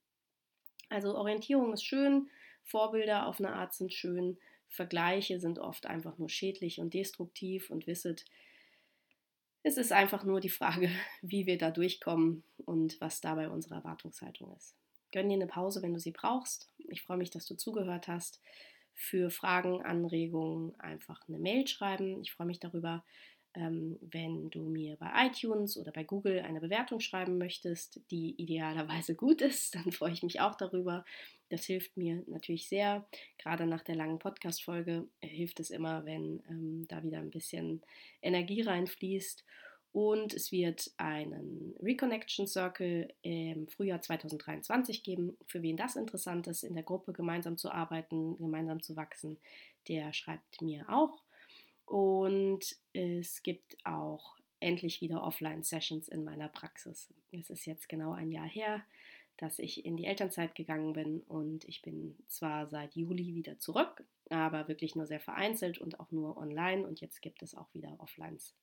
Also 0.89 1.15
Orientierung 1.15 1.73
ist 1.73 1.83
schön, 1.83 2.29
Vorbilder 2.63 3.27
auf 3.27 3.39
eine 3.39 3.53
Art 3.53 3.73
sind 3.73 3.93
schön, 3.93 4.37
Vergleiche 4.67 5.39
sind 5.39 5.59
oft 5.59 5.85
einfach 5.85 6.17
nur 6.17 6.29
schädlich 6.29 6.79
und 6.79 6.93
destruktiv 6.93 7.69
und 7.69 7.87
wisset, 7.87 8.25
es 9.63 9.77
ist 9.77 9.91
einfach 9.93 10.25
nur 10.25 10.41
die 10.41 10.49
Frage, 10.49 10.89
wie 11.21 11.45
wir 11.45 11.57
da 11.57 11.71
durchkommen 11.71 12.43
und 12.65 12.99
was 13.01 13.21
dabei 13.21 13.49
unsere 13.49 13.75
Erwartungshaltung 13.75 14.55
ist. 14.55 14.75
Gönn 15.11 15.29
dir 15.29 15.35
eine 15.35 15.47
Pause, 15.47 15.81
wenn 15.81 15.93
du 15.93 15.99
sie 15.99 16.11
brauchst. 16.11 16.69
Ich 16.89 17.01
freue 17.01 17.17
mich, 17.17 17.29
dass 17.29 17.45
du 17.45 17.55
zugehört 17.55 18.07
hast. 18.07 18.41
Für 18.95 19.31
Fragen, 19.31 19.81
Anregungen 19.81 20.79
einfach 20.79 21.27
eine 21.27 21.39
Mail 21.39 21.67
schreiben. 21.67 22.21
Ich 22.21 22.31
freue 22.31 22.47
mich 22.47 22.59
darüber, 22.59 23.03
ähm, 23.55 23.97
wenn 24.01 24.49
du 24.49 24.63
mir 24.63 24.95
bei 24.97 25.27
iTunes 25.27 25.77
oder 25.77 25.91
bei 25.91 26.03
Google 26.03 26.39
eine 26.39 26.59
Bewertung 26.59 26.99
schreiben 26.99 27.37
möchtest, 27.37 28.01
die 28.09 28.35
idealerweise 28.37 29.15
gut 29.15 29.41
ist, 29.41 29.75
dann 29.75 29.91
freue 29.91 30.11
ich 30.11 30.23
mich 30.23 30.41
auch 30.41 30.55
darüber. 30.55 31.05
Das 31.49 31.65
hilft 31.65 31.97
mir 31.97 32.23
natürlich 32.27 32.67
sehr. 32.67 33.05
Gerade 33.37 33.65
nach 33.67 33.83
der 33.83 33.95
langen 33.95 34.19
Podcast-Folge 34.19 35.07
hilft 35.21 35.59
es 35.59 35.69
immer, 35.69 36.05
wenn 36.05 36.43
ähm, 36.49 36.85
da 36.87 37.03
wieder 37.03 37.19
ein 37.19 37.29
bisschen 37.29 37.81
Energie 38.21 38.61
reinfließt. 38.61 39.43
Und 39.91 40.33
es 40.33 40.51
wird 40.51 40.89
einen 40.97 41.75
Reconnection 41.79 42.47
Circle 42.47 43.13
im 43.21 43.67
Frühjahr 43.67 44.01
2023 44.01 45.03
geben. 45.03 45.37
Für 45.45 45.61
wen 45.61 45.77
das 45.77 45.95
interessant 45.95 46.47
ist, 46.47 46.63
in 46.63 46.73
der 46.73 46.83
Gruppe 46.83 47.13
gemeinsam 47.13 47.57
zu 47.57 47.69
arbeiten, 47.69 48.35
gemeinsam 48.37 48.81
zu 48.81 48.95
wachsen, 48.95 49.37
der 49.87 50.11
schreibt 50.11 50.63
mir 50.63 50.89
auch. 50.89 51.21
Und 51.85 52.75
es 52.93 53.43
gibt 53.43 53.77
auch 53.85 54.37
endlich 54.59 55.01
wieder 55.01 55.23
Offline-Sessions 55.23 56.07
in 56.07 56.23
meiner 56.23 56.47
Praxis. 56.47 57.13
Es 57.31 57.49
ist 57.49 57.65
jetzt 57.65 57.89
genau 57.89 58.13
ein 58.13 58.31
Jahr 58.31 58.47
her, 58.47 58.83
dass 59.37 59.59
ich 59.59 59.85
in 59.85 59.97
die 59.97 60.05
Elternzeit 60.05 60.55
gegangen 60.55 60.93
bin 60.93 61.21
und 61.21 61.65
ich 61.65 61.81
bin 61.81 62.17
zwar 62.27 62.67
seit 62.67 62.95
Juli 62.95 63.35
wieder 63.35 63.59
zurück, 63.59 64.05
aber 64.29 64.67
wirklich 64.67 64.95
nur 64.95 65.05
sehr 65.05 65.19
vereinzelt 65.19 65.79
und 65.79 65.99
auch 65.99 66.11
nur 66.11 66.37
online 66.37 66.87
und 66.87 67.01
jetzt 67.01 67.21
gibt 67.21 67.43
es 67.43 67.55
auch 67.55 67.73
wieder 67.73 67.99
Offlines 67.99 68.55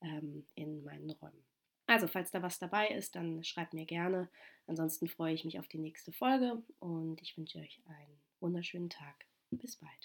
ähm, 0.00 0.46
in 0.54 0.82
meinen 0.84 1.10
Räumen. 1.10 1.44
Also, 1.86 2.08
falls 2.08 2.30
da 2.30 2.42
was 2.42 2.58
dabei 2.58 2.88
ist, 2.88 3.14
dann 3.14 3.44
schreibt 3.44 3.72
mir 3.72 3.86
gerne. 3.86 4.28
Ansonsten 4.66 5.06
freue 5.06 5.34
ich 5.34 5.44
mich 5.44 5.58
auf 5.58 5.68
die 5.68 5.78
nächste 5.78 6.12
Folge 6.12 6.62
und 6.80 7.22
ich 7.22 7.36
wünsche 7.36 7.58
euch 7.58 7.80
einen 7.86 8.20
wunderschönen 8.40 8.90
Tag. 8.90 9.26
Bis 9.50 9.76
bald. 9.76 9.96